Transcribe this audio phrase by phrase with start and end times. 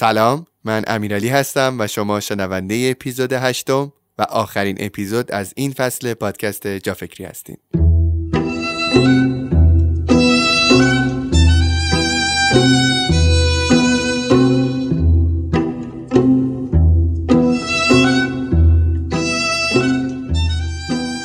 [0.00, 6.14] سلام من امیرعلی هستم و شما شنونده اپیزود هشتم و آخرین اپیزود از این فصل
[6.14, 7.56] پادکست جافکری هستین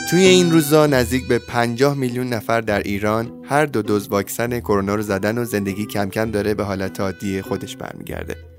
[0.09, 4.95] توی این روزا نزدیک به 50 میلیون نفر در ایران هر دو دوز واکسن کرونا
[4.95, 8.52] رو زدن و زندگی کم کم داره به حالت عادی خودش برمیگرده.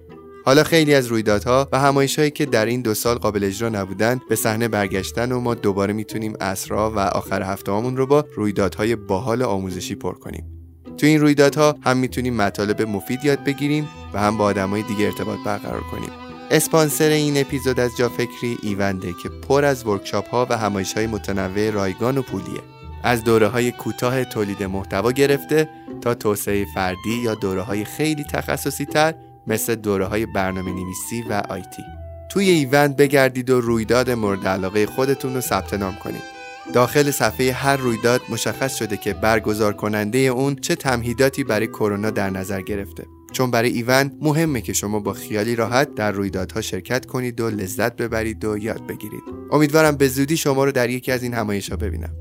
[0.45, 4.21] حالا خیلی از رویدادها و همایش هایی که در این دو سال قابل اجرا نبودن
[4.29, 8.97] به صحنه برگشتن و ما دوباره می‌تونیم اسرا و آخر هفته هامون رو با رویدادهای
[8.97, 10.45] باحال آموزشی پر کنیم.
[10.99, 15.39] تو این رویدادها هم می‌تونیم مطالب مفید یاد بگیریم و هم با آدمای دیگه ارتباط
[15.47, 16.11] برقرار کنیم.
[16.51, 21.71] اسپانسر این اپیزود از جافکری ایونده که پر از ورکشاپ ها و همایش های متنوع
[21.71, 22.61] رایگان و پولیه
[23.03, 25.69] از دوره های کوتاه تولید محتوا گرفته
[26.01, 29.15] تا توسعه فردی یا دوره های خیلی تخصصی تر
[29.47, 31.83] مثل دوره های برنامه نویسی و آیتی
[32.35, 36.23] توی ایونت بگردید و رویداد مورد علاقه خودتون رو ثبت نام کنید.
[36.73, 42.31] داخل صفحه هر رویداد مشخص شده که برگزار کننده اون چه تمهیداتی برای کرونا در
[42.31, 43.05] نظر گرفته.
[43.33, 47.97] چون برای ایونت مهمه که شما با خیالی راحت در رویدادها شرکت کنید و لذت
[47.97, 49.23] ببرید و یاد بگیرید.
[49.53, 52.15] امیدوارم به زودی شما رو در یکی از این همایش ها ببینم.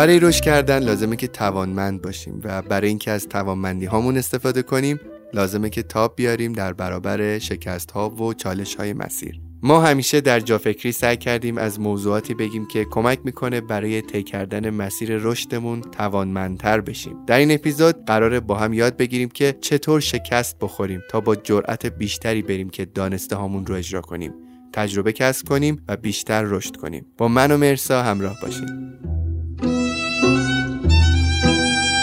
[0.00, 5.00] برای رشد کردن لازمه که توانمند باشیم و برای اینکه از توانمندی هامون استفاده کنیم
[5.34, 9.40] لازمه که تاب بیاریم در برابر شکست ها و چالش های مسیر.
[9.62, 14.70] ما همیشه در جافکری سعی کردیم از موضوعاتی بگیم که کمک می‌کنه برای طی کردن
[14.70, 17.16] مسیر رشدمون توانمندتر بشیم.
[17.26, 21.86] در این اپیزود قراره با هم یاد بگیریم که چطور شکست بخوریم تا با جرأت
[21.86, 24.34] بیشتری بریم که دانسته هامون رو اجرا کنیم.
[24.72, 27.06] تجربه کسب کنیم و بیشتر رشد کنیم.
[27.18, 28.36] با من و مرسا همراه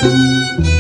[0.10, 0.77] باشیم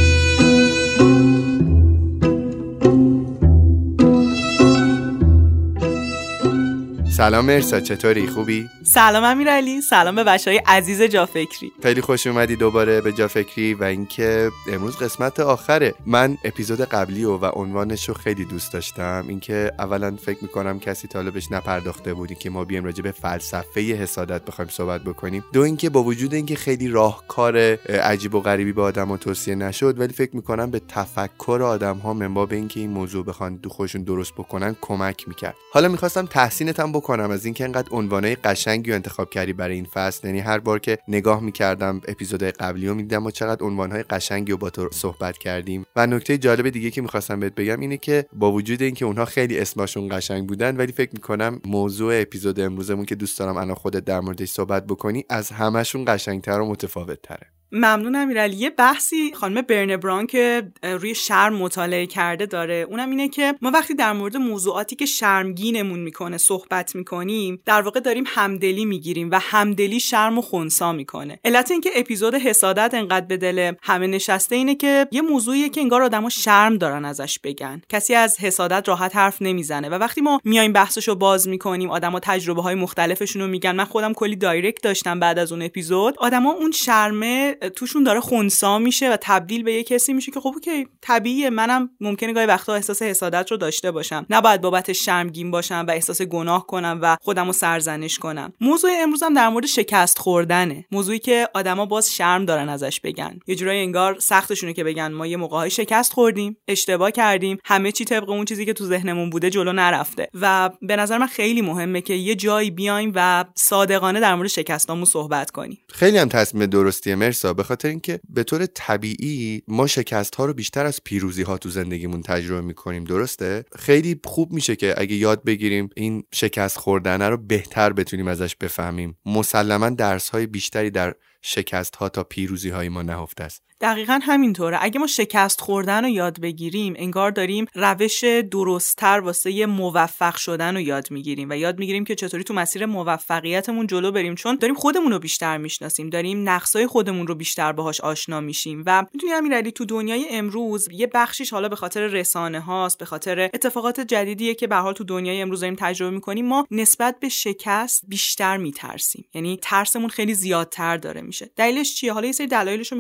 [7.17, 9.81] سلام مرسا چطوری؟ خوبی؟ سلام امیرعلی.
[9.81, 11.71] سلام به بچه های عزیز جافکری.
[11.83, 15.93] خیلی خوش اومدی دوباره به جافکری و اینکه امروز قسمت آخره.
[16.05, 19.25] من اپیزود قبلی و, و عنوانش رو خیلی دوست داشتم.
[19.27, 24.45] اینکه اولا فکر می‌کنم کسی طالبش نپرداخته بودی که ما بیایم راجع به فلسفه حسادت
[24.45, 25.43] بخوایم صحبت بکنیم.
[25.53, 27.57] دو اینکه با وجود اینکه خیلی راهکار
[27.87, 32.51] عجیب و غریبی به آدم توصیه نشد ولی فکر می‌کنم به تفکر آدم ها منباب
[32.51, 35.55] اینکه این موضوع بخوان دو خودشون درست بکنن کمک می‌کرد.
[35.73, 37.06] حالا می‌خواستم تحسینتم بکنم.
[37.09, 40.27] از اینکه انقدر عنوانای قشنگی رو انتخاب کردی برای این فصل.
[40.27, 44.57] یعنی هر بار که نگاه می‌کردم اپیزود قبلی رو می‌دیدم و چقدر عنوانهای قشنگی رو
[44.57, 45.85] با تو صحبت کردیم.
[45.95, 49.59] و نکته جالب دیگه که می‌خواستم بهت بگم اینه که با وجود اینکه اونها خیلی
[49.59, 54.19] اسمشون قشنگ بودن ولی فکر می‌کنم موضوع اپیزود امروزمون که دوست دارم الان خودت در
[54.19, 58.55] موردش صحبت بکنی از همشون قشنگتر و متفاوت تره ممنون امیرعلی.
[58.55, 62.85] یه بحثی خانم برن بران که روی شرم مطالعه کرده داره.
[62.89, 67.99] اونم اینه که ما وقتی در مورد موضوعاتی که شرمگینمون می‌کنه صحبت می‌کنیم در واقع
[67.99, 71.39] داریم همدلی می‌گیریم و همدلی شرم و خونسا می‌کنه.
[71.45, 76.03] علت اینکه اپیزود حسادت انقدر به دل همه نشسته اینه که یه موضوعیه که انگار
[76.03, 77.81] آدما شرم دارن ازش بگن.
[77.89, 82.61] کسی از حسادت راحت حرف نمی‌زنه و وقتی ما میایم بحثشو باز می‌کنیم آدما تجربه
[82.61, 83.71] های مختلفشون رو میگن.
[83.71, 86.17] من خودم کلی دایرکت داشتم بعد از اون اپیزود.
[86.17, 90.51] آدما اون شرمه توشون داره خونسا میشه و تبدیل به یه کسی میشه که خب
[90.55, 91.49] اوکی طبیعیه.
[91.49, 94.25] منم ممکنه گاهی وقتا احساس حسادت رو داشته باشم.
[94.29, 98.53] نباید بابت شرمگین باشم و احساس گناه کنم و خودم رو سرزنش کنم.
[98.61, 100.85] موضوع امروزم در مورد شکست خوردنه.
[100.91, 103.39] موضوعی که آدما باز شرم دارن ازش بگن.
[103.47, 108.05] یه جورایی انگار سختشونه که بگن ما یه موقعهای شکست خوردیم اشتباه کردیم همه چی
[108.05, 110.27] طبق اون چیزی که تو ذهنمون بوده جلو نرفته.
[110.41, 115.05] و به نظر من خیلی مهمه که یه جایی بیایم و صادقانه در مورد شکستامون
[115.05, 115.77] صحبت کنیم.
[115.89, 120.53] خیلی هم تصمیم درستیه مرسا به خاطر اینکه به طور طبیعی ما شکست ها رو
[120.53, 125.43] بیشتر از پیروزی ها تو زندگیمون تجربه می‌کنیم درسته؟ خیلی خوب میشه که اگه یاد
[125.43, 129.17] بگیریم این شکست خوردن رو بهتر بتونیم ازش بفهمیم.
[129.25, 133.66] مسلما درس های بیشتری در شکست ها تا پیروزی های ما نهفته است.
[133.81, 134.77] دقیقا همینطوره.
[134.81, 140.81] اگه ما شکست خوردن رو یاد بگیریم انگار داریم روش درستتر واسه موفق شدن رو
[140.81, 144.35] یاد می‌گیریم و یاد می‌گیریم که چطوری تو مسیر موفقیتمون جلو بریم.
[144.35, 149.05] چون داریم خودمون رو بیشتر می‌شناسیم داریم نقصای خودمون رو بیشتر باهاش آشنا میشیم و
[149.13, 153.99] می‌تونی امیرعلی تو دنیای امروز یه بخشیش حالا به خاطر رسانه هاست به خاطر اتفاقات
[153.99, 158.57] جدیدیه که به حال تو دنیای امروز داریم تجربه می‌کنیم ما نسبت به شکست بیشتر
[158.57, 159.25] میترسیم.
[159.33, 161.49] یعنی ترسمون خیلی زیادتر داره میشه.
[161.55, 162.97] دلیلش چیه؟ حالا یه سری دلایلش رو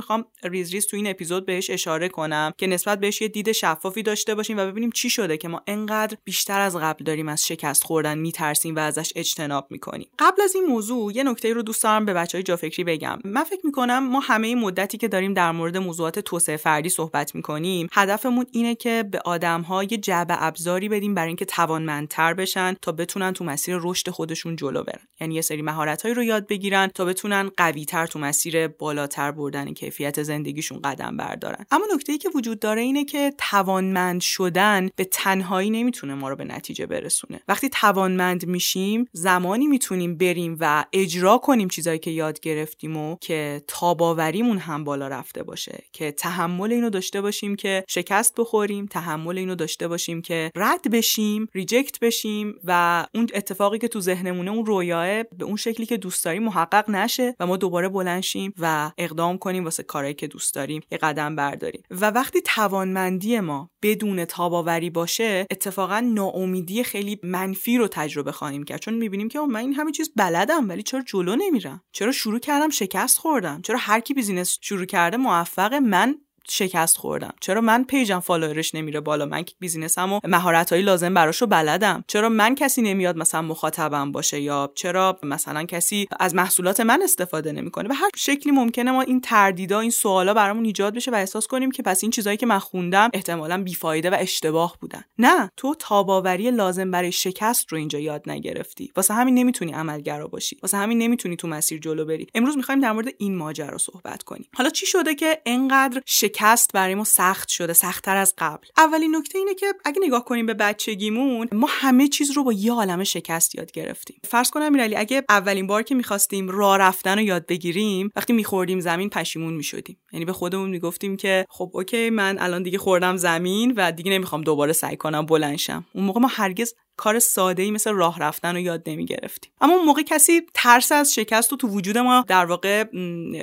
[0.73, 4.57] ریز تو این اپیزود بهش اشاره کنم که نسبت بهش یه دید شفافی داشته باشیم
[4.57, 8.75] و ببینیم چی شده که ما انقدر بیشتر از قبل داریم از شکست خوردن میترسیم
[8.75, 10.07] و ازش اجتناب می‌کنیم.
[10.19, 13.19] قبل از این موضوع یه نکته رو دوست دارم به بچهای جافکری بگم.
[13.25, 17.87] من فکر می‌کنم ما همه مدتی که داریم در مورد موضوعات توسعه فردی صحبت می‌کنیم
[17.91, 23.33] هدفمون اینه که به آدمها یه جعبه ابزاری بدیم برای اینکه توانمندتر بشن تا بتونن
[23.33, 25.01] تو مسیر رشد خودشون جلو برن.
[25.21, 30.23] یعنی یه سری مهارتهایی رو یاد بگیرن تا بتونن قویتر تو مسیر بالاتر بردن کیفیت
[30.57, 31.65] زندگیشون قدم بردارن.
[31.71, 36.35] اما نکته ای که وجود داره اینه که توانمند شدن به تنهایی نمی‌تونه ما رو
[36.35, 37.41] به نتیجه برسونه.
[37.47, 43.63] وقتی توانمند میشیم زمانی می‌تونیم بریم و اجرا کنیم چیزایی که یاد گرفتیم و که
[43.67, 45.83] تاباوریمون هم بالا رفته باشه.
[45.93, 51.47] که تحمل اینو داشته باشیم که شکست بخوریم تحمل اینو داشته باشیم که رد بشیم
[51.53, 56.25] ریجکت بشیم و اون اتفاقی که تو ذهنمونه اون رویاه به اون شکلی که دوست
[56.25, 60.46] داریم محقق نشه و ما دوباره بلند شیم و اقدام کنیم واسه کاری که دوست
[60.51, 61.83] داریم یه قدم برداریم.
[61.91, 68.79] و وقتی توانمندی ما بدون تاباوری باشه اتفاقا ناامیدی خیلی منفی رو تجربه خواهیم کرد.
[68.79, 72.69] چون می‌بینیم که من این همه چیز بلدم ولی چرا جلو نمیرم؟ چرا شروع کردم
[72.69, 76.15] شکست خوردم؟ چرا هر کی business شروع کرده موفق من
[76.49, 77.33] شکست خوردم.
[77.39, 81.13] چرا من page م follower ش نمیره بالا؟ من که business م و مهارت لازم
[81.13, 82.03] براشو بلدم.
[82.07, 87.51] چرا من کسی نمیاد مثلا مخاطبم باشه یا چرا مثلا کسی از محصولات من استفاده
[87.51, 91.47] نمی‌کنه؟ به هر شکلی ممکنه ما این تردیدا این سوالا برامون ایجاد بشه و احساس
[91.47, 95.03] کنیم که پس این چیزایی که من خوندم احتمالا بیفایده و اشتباه بودن.
[95.17, 98.91] نه تو تاب‌آوری لازم برای شکست رو اینجا یاد نگرفتی.
[98.95, 100.57] واسه همین نمی‌تونی عملگرا باشی.
[100.63, 102.27] واسه همین نمی‌تونی تو مسیر جلو بری.
[102.35, 104.49] امروز می‌خوایم در مورد این ماجرا صحبت کنیم.
[104.55, 106.36] حالا چی شده که انقدر شکست
[106.73, 108.67] برای ما سخت شده سختتر از قبل.
[108.77, 112.71] اولین نکته اینه که اگه نگاه کنیم به بچگیمون ما همه چیز رو با یه
[112.71, 114.17] عالم شکست یاد گرفتیم.
[114.23, 118.79] فرض کنم امیرعلی اگه اولین بار که می‌خواستیم راه رفتن رو یاد بگیریم وقتی میخوردیم
[118.79, 119.97] زمین پشیمون می‌شدیم.
[120.13, 124.41] یعنی به خودمون می‌گفتیم که خب اوکی من الان دیگه خوردم زمین و دیگه نمی‌خوام
[124.41, 128.59] دوباره سعی کنم بلنشم اون موقع ما هرگز کار ساده ای مثل راه رفتن رو
[128.59, 132.45] یاد نمی گرفتیم اما اون موقع کسی ترس از شکست رو تو وجود ما در
[132.45, 132.85] واقع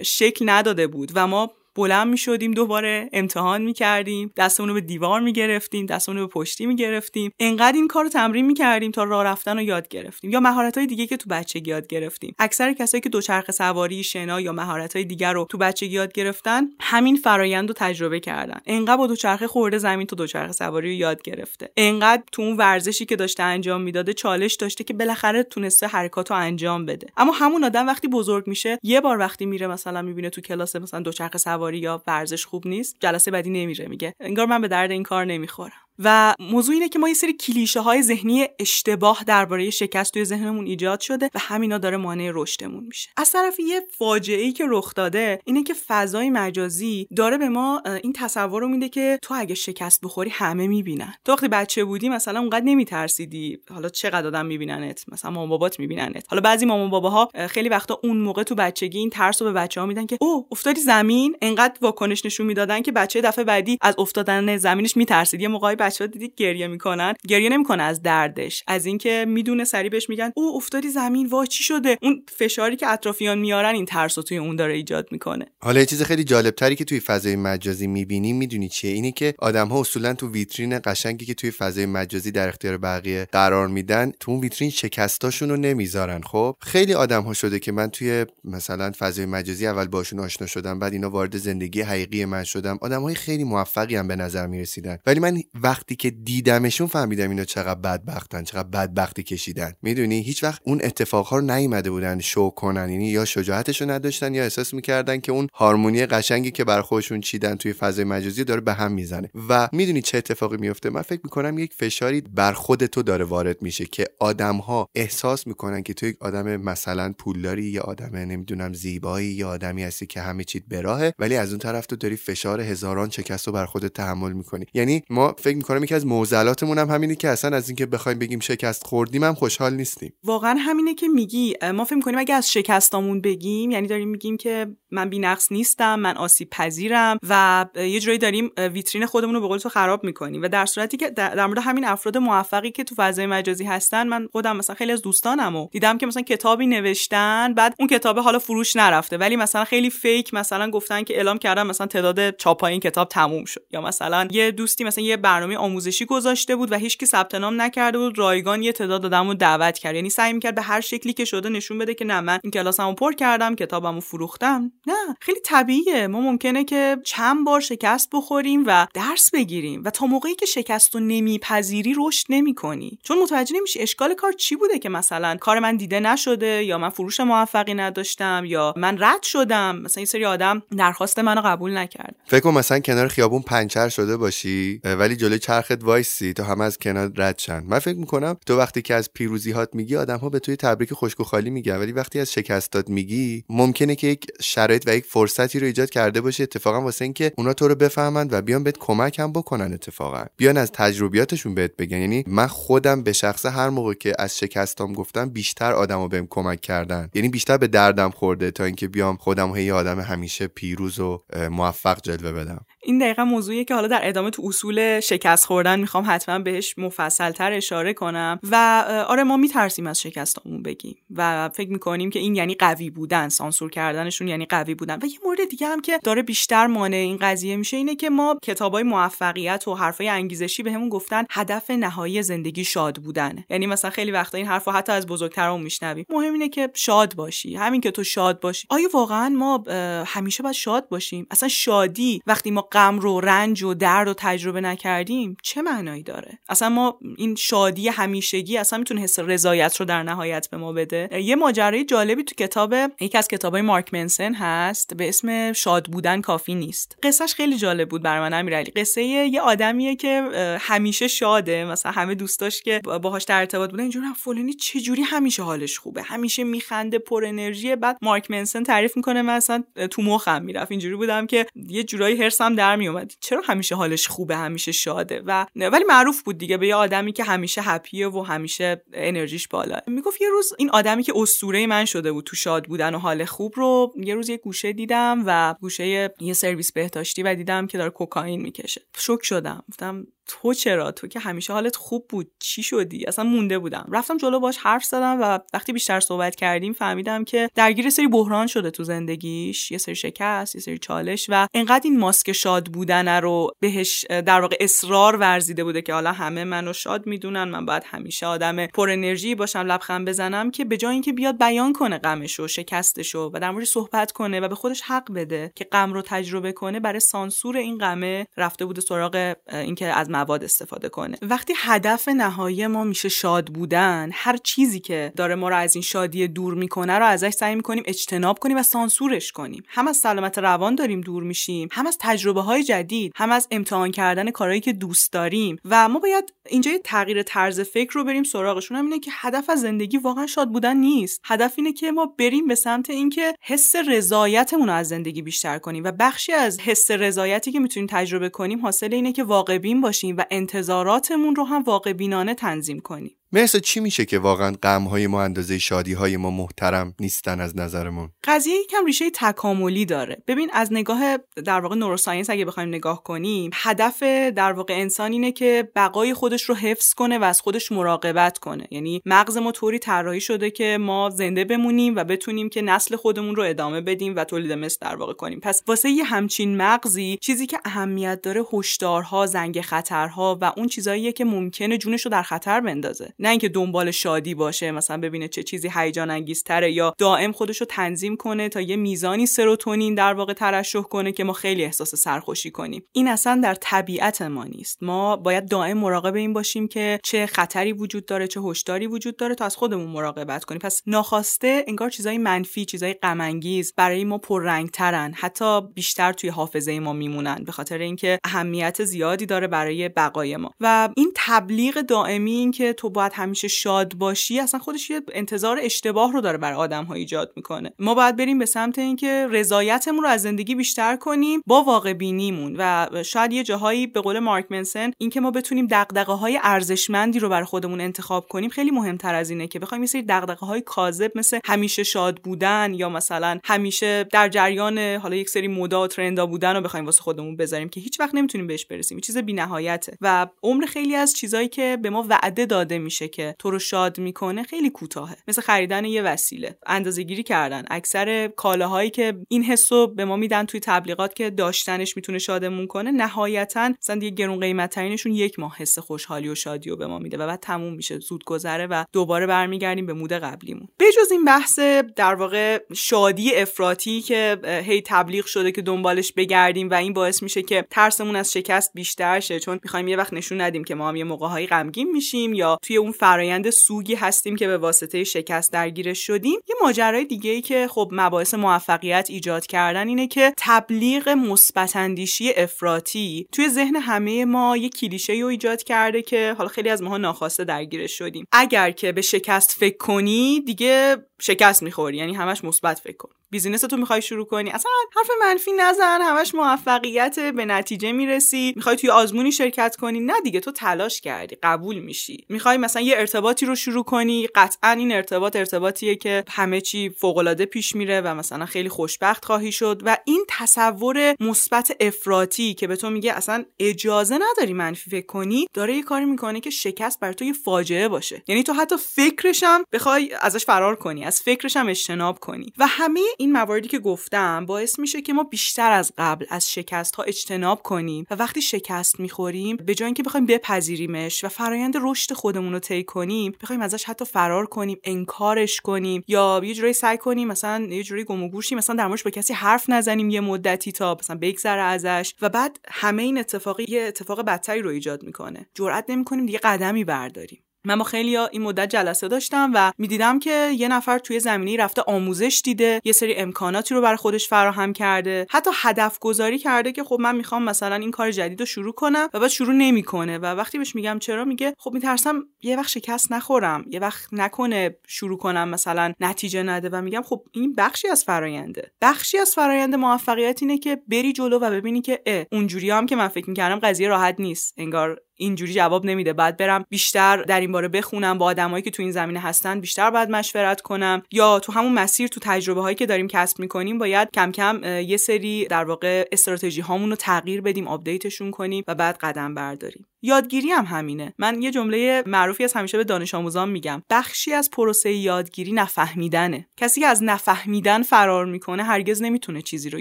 [0.03, 4.81] شکل نداده بود و ما بلند می شدیم دوباره امتحان می کردیم دستمون رو به
[4.81, 8.91] دیوار می گرفتیم دستمون رو به پشتی می گرفتیم انقدر این کار تمرین می کردیم
[8.91, 10.31] تا راه رفتن رو یاد گرفتیم.
[10.31, 12.35] یا مهارت های دیگه که تو بچگی یاد گرفتیم.
[12.39, 16.65] اکثر کسایی که دوچرخه سواری شنا یا مهارت های دیگر رو تو بچگی یاد گرفتن
[16.81, 18.61] همین فرایند رو تجربه کردن.
[18.67, 21.73] انقدر با دوچرخه خورده زمین تو دوچرخه سواری رو یاد گرفته.
[21.77, 26.37] انقدر تو اون ورزشی که داشته انجام می‌داده چالش داشته که بالاخره تونسته حرکات رو
[26.37, 27.07] انجام بده.
[27.17, 31.01] اما همون آدم وقتی بزرگ میشه یه بار وقتی میره مثلا می‌بینه تو کلاس مثلا
[31.01, 34.15] دوچرخه سواری سواری یا ورزش خوب نیست جلسه بعدی نمیره میگه.
[34.21, 35.84] انگار من به درد این کار نمی‌خورم.
[35.99, 40.67] و موضوع اینه که ما یه سری کلیشه های ذهنی اشتباه درباره شکست توی ذهنمون
[40.67, 43.11] ایجاد شده و همینا داره مانع رشدمون میشه.
[43.17, 47.83] از طرف یه فاجعه ای که رخ داده اینه که فضای مجازی داره به ما
[48.03, 51.15] این تصور رو میده که تو اگه شکست بخوری همه می‌بینن.
[51.25, 53.59] تو وقتی بچه بودی مثلا اونقدر نمیترسیدی.
[53.71, 56.27] حالا چقدر آدم میبیننت؟ مثلا مامان بابات میبیننت.
[56.29, 59.81] حالا بعضی مامان باباها خیلی وقتا اون موقع تو بچگی این ترس رو به بچه
[59.81, 61.37] ها میدن که او افتادی زمین.
[61.43, 65.41] انقدر واکنش نشون می‌دادن که بچه دفعه بعدی از افتادن زمینش میترسید.
[65.41, 70.09] یه موقعی بچه‌ها دیدی گریه می‌کنن؟ گریه نمی‌کنه از دردش از اینکه می‌دونه سری بهش
[70.09, 74.37] میگن او افتادی زمین وا چی شده؟ اون فشاری که اطرافیان میارن این ترس توی
[74.37, 75.47] اون داره ایجاد می‌کنه.
[75.61, 79.35] حالا یه چیز خیلی جالب تری که توی فضای مجازی می‌بینیم می‌دونی چیه؟ اینه که
[79.39, 84.13] آدم ها اصولا تو ویترین قشنگی که توی فضای مجازی در اختیار بقیه قرار میدن
[84.21, 86.21] تو اون ویترین شکستاشون رو نمی‌ذارن.
[86.21, 90.79] خب خیلی آدم ها شده که من توی مثلا فضای مجازی اول باشون آشنا شدم
[90.79, 92.79] بعد اینا وارد زندگی حقیقی من شدم.
[92.81, 94.99] آدم های خیلی موفقی هم به نظر می‌رسیدن.
[95.07, 95.43] ولی من
[95.75, 99.73] وقتی که دیدمشون فهمیدم اینا چقدر بدبختن چقدر بدبختی کشیدن.
[99.83, 102.91] می‌دونی؟ هیچ وقت اون اتفاقها رو نیومده بودن شو کنن.
[102.91, 107.21] یعنی یا شجاعتش رو نداشتن یا احساس می‌کردن که اون هارمونی قشنگی که بر خودشون
[107.21, 109.31] چیدن توی فضای مجازی داره به هم می‌زنه.
[109.49, 113.63] و می‌دونی چه اتفاقی میفته من فکر می‌کنم یک فشاری بر خود تو داره وارد
[113.63, 118.73] میشه که آدم ها احساس می‌کنن که تو یک آدم مثلا پولداری یا آدم نمی‌دونم
[118.73, 122.61] زیبایی یا آدمی هستی که همه چیت براهه ولی از اون طرف تو داری فشار
[122.61, 124.67] هزاران شکست رو بر خودت تحمل می‌کنی.
[124.75, 125.85] یعنی ما فکر می‌کنم.
[125.85, 129.75] یکی از معضلاتمون هم همینه که اصلا از اینکه بخوایم بگیم شکست خوردیم هم خوشحال
[129.75, 130.13] نیستیم.
[130.25, 134.67] واقعا همینه که میگی ما فکر کنیم اگه از شکستامون بگیم یعنی داریم میگیم که
[134.91, 139.59] من بی‌نقص نیستم من آسیب پذیرم و یه جوری داریم ویترین خودمون رو به قول
[139.59, 140.43] تو خراب می‌کنیم.
[140.43, 144.29] و در صورتی که در مورد همین افراد موفقی که تو فضای مجازی هستن من
[144.33, 148.77] خودم مثلا خیلی از دوستانمو دیدم که مثلا کتابی نوشتن بعد اون کتاب حالا فروش
[148.77, 153.09] نرفته ولی مثلا خیلی فیک مثلا گفتن که اعلام کردن مثلا تعداد چاپای این کتاب
[153.09, 153.63] تموم شد.
[153.71, 157.63] یا مثلا یه دوستی مثلا یه برنامه برنامه آموزشی گذاشته بود و هیچکی ثبت نام
[157.63, 158.19] نکرده بود.
[158.19, 159.95] رایگان یه تعداد آدمو دعوت کرد.
[159.95, 162.95] یعنی سعی می‌کرد به هر شکلی که شده نشون بده که نه من این کلاسمو
[162.95, 164.73] پر کردم کتابمو فروختم.
[164.87, 166.07] نه خیلی طبیعیه.
[166.07, 170.95] ما ممکنه که چند بار شکست بخوریم و درس بگیریم و تا موقعی که شکست
[170.95, 172.99] رو نمیپذیری رشد نمی‌کنی.
[173.03, 176.89] چون متوجه نمیشی اشکال کار چی بوده که مثلا کار من دیده نشده یا من
[176.89, 179.77] فروش موفقی نداشتم یا من رد شدم.
[179.77, 184.17] مثلا این سری آدم درخواست منو قبول نکرد فکر کن مثلا کنار خیابون پنچر شده
[184.17, 187.65] باشی ولی جلوی چرخت وایسی تا همه از کنار رد شن.
[187.67, 190.57] من فکر می‌کنم تو وقتی که از پیروزی هات میگی آدم ها به تو یه
[190.57, 191.77] تبریک خشک و خالی میگن.
[191.77, 196.21] ولی وقتی از شکستات میگی ممکنه که یک شرایط و یک فرصتی رو ایجاد کرده
[196.21, 200.25] باشه اتفاقا واسه اینکه اونا تو رو بفهمند و بیان بهت کمک هم بکنن اتفاقا.
[200.37, 201.99] بیان از تجربیاتشون بهت بگن.
[201.99, 206.61] یعنی من خودم به شخصه هر موقع که از شکستام گفتم بیشتر آدما بهم کمک
[206.61, 207.11] کردن.
[207.15, 212.03] یعنی بیشتر به دردم خورده تا اینکه بیام خودم یه آدم همیشه پیروز و موفق
[212.03, 212.61] جلوه بدم.
[212.87, 217.53] این دقیقا موضوعیه که حالا در ادامه تو اصول شکست خوردن می‌خوام حتما بهش مفصلتر
[217.53, 222.55] اشاره کنم و آره ما میترسیم از شکستامون بگیم و فکر می‌کنیم که این یعنی
[222.55, 224.99] قوی بودن سانسور کردنشون یعنی قوی بودن.
[225.03, 228.39] و یه مورد دیگه هم که داره بیشتر مانع این قضیه میشه اینه که ما
[228.43, 233.91] کتابای موفقیت و حرفای انگیزشی بهمون به گفتن هدف نهایی زندگی شاد بودن یعنی مثلا
[233.91, 236.05] خیلی وقتا این حرفو حتی از بزرگترامون میشنویم.
[236.09, 237.57] مهم اینه که شاد باشی.
[237.57, 238.67] همین که تو شاد باشی.
[238.71, 239.65] آیا واقعا ما
[240.07, 244.61] همیشه باید شاد باشیم؟ اصلا شادی وقتی ما غم رو رنج و درد و تجربه
[244.61, 246.39] نکردیم؟ چه معنایی داره.
[246.49, 251.23] اصلا ما این شادی همیشگی اصلا می‌تونه حس رضایت رو در نهایت به ما بده.
[251.23, 256.21] یه ماجرای جالبی تو کتاب یکی از کتابای مارک منسن هست به اسم شاد بودن
[256.21, 256.97] کافی نیست.
[257.03, 258.71] قصهش خیلی جالب بود برای من امیرعلی.
[258.71, 260.23] قصه یه آدمیه که
[260.61, 261.65] همیشه شاده.
[261.65, 266.03] مثلا همه دوستاش که باهاش در ارتباط بودن اینجوری فلانی چه جوری همیشه حالش خوبه؟
[266.03, 267.77] همیشه میخنده پر انرژی.
[267.77, 270.71] بعد مارک منسن تعریف می‌کنه من اصلا تو مخم می‌رفت.
[270.71, 274.73] اینجوری بودم که یه جورایی هرسم در میومد چرا همیشه حالش خوبه همیشه
[275.05, 279.49] شاده و ولی معروف بود دیگه به یه آدمی که همیشه هپیه و همیشه انرژیش
[279.49, 282.99] بالا می‌گفت یه روز این آدمی که اسطوره من شده بود تو شاد بودن و
[282.99, 287.67] حال خوب رو یه روز یه گوشه دیدم و گوشه یه سرویس بهداشتی و دیدم
[287.67, 288.81] که داره کوکائین می‌کشه.
[288.97, 289.65] شوک شدم.
[289.71, 292.31] گفتم تو چرا؟ تو که همیشه حالت خوب بود.
[292.39, 293.89] چی شدی؟ اصلا مونده بودم.
[293.93, 298.47] رفتم جلو باش حرف زدم و وقتی بیشتر صحبت کردیم فهمیدم که درگیر سری بحران
[298.47, 299.71] شده تو زندگیش.
[299.71, 304.41] یه سری شکست یه سری چالش و انقدر این ماسک شاد بودن رو بهش در
[304.41, 308.91] واقع اصرار ورزیده بوده که حالا همه منو شاد می‌دونن من باید همیشه آدم پر
[308.91, 313.39] انرژی باشم لبخند بزنم که به جای اینکه بیاد بیان کنه غمش و شکستشو و
[313.39, 317.01] در مورد صحبت کنه و به خودش حق بده که غم رو تجربه کنه برای
[317.01, 321.19] سانسور این غمه رفته بوده سراغ اینکه از مواد استفاده کنه.
[321.23, 325.83] وقتی هدف نهایی ما میشه شاد بودن هر چیزی که داره ما رو از این
[325.83, 329.63] شادی دور می‌کنه رو ازش سعی می‌کنیم اجتناب کنیم و سانسورش کنیم.
[329.69, 333.91] هم از سلامت روان داریم دور میشیم هم از تجربه های جدید هم از امتحان
[333.91, 335.57] کردن کارهایی که دوست داریم.
[335.65, 338.77] و ما باید اینجا یه تغییر طرز فکر رو بریم سراغشون.
[338.77, 341.21] هم اینه که هدف از زندگی واقعا شاد بودن نیست.
[341.25, 345.85] هدف اینه که ما بریم به سمت اینکه حس رضایتمون رو از زندگی بیشتر کنیم.
[345.85, 350.17] و بخشی از حس رضایتی که می‌تونیم تجربه کنیم حاصل اینه که واقع بین باشیم
[350.17, 353.17] و انتظاراتمون رو هم واقع بینانه تنظیم کنیم.
[353.35, 357.57] مرسا چی میشه که واقعا غم های ما اندازه شادی های ما محترم نیستن از
[357.57, 360.23] نظرمون؟ قضیه یکم ریشه تکاملی داره.
[360.27, 364.03] ببین از نگاه در واقع نوروساینس اگه بخوایم نگاه کنیم هدف
[364.37, 368.67] در واقع انسان اینه که بقای خودش رو حفظ کنه و از خودش مراقبت کنه.
[368.71, 373.37] یعنی مغز ما طوری طراحی شده که ما زنده بمونیم و بتونیم که نسل خودمون
[373.37, 375.41] رو ادامه بدیم و تولید مثل در واقع کنیم.
[375.41, 381.13] پس واسه یه همچین مغزی چیزی که اهمیت داره هشدارها زنگ خطرها و اون چیزاییه
[381.13, 383.15] که ممکنه جونش رو در خطر بندازه.
[383.25, 387.67] نه اینکه دنبال شادی باشه مثلا ببینه چه چیزی هیجان انگیزتره یا دائم خودش رو
[387.67, 392.51] تنظیم کنه تا یه میزانی سروتونین در واقع ترشح کنه که ما خیلی احساس سرخوشی
[392.51, 392.83] کنیم.
[392.93, 394.83] این اصلا در طبیعت ما نیست.
[394.83, 399.35] ما باید دائم مراقب این باشیم که چه خطری وجود داره چه هشداری وجود داره
[399.35, 400.59] تا از خودمون مراقبت کنیم.
[400.59, 403.41] پس ناخواسته انگار چیزای منفی چیزای غم
[403.77, 405.13] برای ما پررنگترن.
[405.17, 410.51] حتی بیشتر توی حافظه ما میمونن به خاطر اینکه اهمیت زیادی داره برای بقای ما.
[410.61, 415.59] و این تبلیغ دائمی این که تو باید همیشه شاد باشی اصلا خودش یه انتظار
[415.63, 417.73] اشتباه رو داره برای آدم ها ایجاد می‌کنه.
[417.79, 422.57] ما باید بریم به سمت اینکه رضایتمون رو از زندگی بیشتر کنیم با واقع بینیمون
[422.59, 427.29] و شاید یه جاهایی به قول مارک منسن اینکه ما بتونیم دغدغه های ارزشمندی رو
[427.29, 431.13] برای خودمون انتخاب کنیم خیلی مهمتر از اینه که بخوایم یه سری دغدغه های کاذب
[431.15, 436.27] مثل همیشه شاد بودن یا مثلا همیشه در جریان حالا یک سری مودا و ترندا
[436.27, 439.01] بودن رو بخوایم واسه خودمون بذاریم که هیچ وقت نمی‌تونیم بهش برسیم.
[439.01, 439.97] چیز بی‌نهایته.
[440.01, 443.99] و عمر خیلی از چیزایی که به ما وعده داده میشه که تو رو شاد
[443.99, 445.17] می‌کنه خیلی کوتاهه.
[445.29, 446.57] مثل خریدن یه وسیله.
[446.67, 447.65] اندازه گیری کردن.
[447.71, 452.91] اکثر کالاهایی که این حسو به ما میدن توی تبلیغات که داشتنش می‌تونه شادمون کنه
[452.91, 456.99] نهایتا مثلا دیگه گرون قیمت ترینشون یک ماه حس خوشحالی و شادی رو به ما
[456.99, 457.99] میده و بعد تموم میشه.
[457.99, 460.69] زود گذره و دوباره برمیگردیم به مود قبلیمون.
[460.81, 461.59] بجز این بحث
[461.97, 467.43] در واقع شادی افراطی که هی تبلیغ شده که دنبالش بگردیم و این باعث میشه
[467.43, 469.41] که ترسمون از شکست بیشتر شه.
[469.41, 472.77] چون می‌خوایم یه وقت نشون ندیم که ما هم یه موقعهایی غمگین میشیم یا توی
[472.85, 476.41] اون فرایند سوگی هستیم که به واسطه شکست درگیرش شدیم.
[476.49, 482.33] یه ماجرای دیگه ای که خب مباحث موفقیت ایجاد کردن اینه که تبلیغ مثبت اندیشی
[482.33, 486.97] افراطی توی ذهن همه ما یه کلیشه رو ایجاد کرده که حالا خیلی از ماها
[486.97, 488.27] ناخواسته درگیرش شدیم.
[488.33, 493.11] اگر که به شکست فکر کنی دیگه شکست می‌خوری یعنی همش مثبت فکر کن.
[493.31, 494.51] بیزینس تو می‌خوای شروع کنی.
[494.51, 498.53] اصلا حرف منفی نزن همش موفقیت به نتیجه می‌رسی.
[498.57, 500.01] می‌خوای توی آزمونی شرکت کنی.
[500.01, 502.27] نه دیگه تو تلاش کردی قبول میشی.
[502.29, 504.27] می‌خوای مثلا یه ارتباطی رو شروع کنی.
[504.35, 509.53] قطعا این ارتباط ارتباطیه که همه چی فوق پیش میره و مثلا خیلی خوشبخت خواهی
[509.53, 515.07] شد و این تصور مثبت افراطی که به تو میگه اصلا اجازه نداری منفی فکر
[515.07, 518.23] کنی داره یه کاری می‌کنه که شکست بر تو یه فاجعه باشه.
[518.29, 521.05] یعنی تو حتی فکرشم بخوای ازش فرار کنی.
[521.15, 522.53] از فکرش هم اجتناب کنی.
[522.59, 526.95] و همه این مواردی که گفتم باعث میشه که ما بیشتر از قبل از شکست
[526.95, 532.13] ها اجتناب کنیم و وقتی شکست می‌خوریم به جای اینکه بخوایم بپذیریمش و فرایند رشد
[532.13, 536.99] خودمون رو طی کنیم بخوایم ازش حتی فرار کنیم انکارش کنیم یا یه جوری سعی
[536.99, 540.73] کنیم مثلا یه جوری گم و گوشی مثلا در به کسی حرف نزنیم یه مدتی
[540.73, 545.47] تا مثلا بگذره ازش و بعد همه این اتفاقی یه اتفاق بدتری رو ایجاد می‌کنه.
[545.55, 547.44] جرئت نمی‌کنیم دیگه قدمی برداریم.
[547.67, 552.41] با خیلی این مدت جلسه داشتم و می‌دیدم که یه نفر توی زمینی رفته آموزش
[552.45, 556.97] دیده یه سری امکاناتی رو برای خودش فراهم کرده حتی هدف گذاری کرده که خب
[557.01, 560.59] من می‌خوام مثلا این کار جدید رو شروع کنم و بعد شروع نمی‌کنه و وقتی
[560.59, 565.49] بهش میگم چرا میگه خب میترسم یه وقت شکست نخورم یه وقت نکنه شروع کنم
[565.49, 570.59] مثلا نتیجه نده و میگم خب این بخشی از فراینده بخشی از فرایند موفقیت اینه
[570.59, 574.55] که بری جلو و ببینی که اونجوری هم که من فکر می‌کردم قضیه راحت نیست
[574.57, 576.13] انگار اینجوری جواب نمیده.
[576.13, 579.91] بعد برم بیشتر در این باره بخونم با آدمایی که تو این زمینه هستن بیشتر
[579.91, 581.03] باید مشورت کنم.
[581.13, 584.97] یا تو همون مسیر تو تجربه هایی که داریم کسب می‌کنیم باید کم کم یه
[584.97, 589.87] سری در واقع استراتژی هامون رو تغییر بدیم آپدیتشون کنیم و بعد قدم برداریم.
[590.05, 591.15] یادگیری هم همینه.
[591.19, 593.83] من یه جمله معروفی از همیشه به دانش آموزان میگم.
[593.91, 596.47] بخشی از پروسه یادگیری نفهمیدنه.
[596.57, 599.81] کسی که از نفهمیدن فرار می‌کنه هرگز نمی‌تونه چیزی رو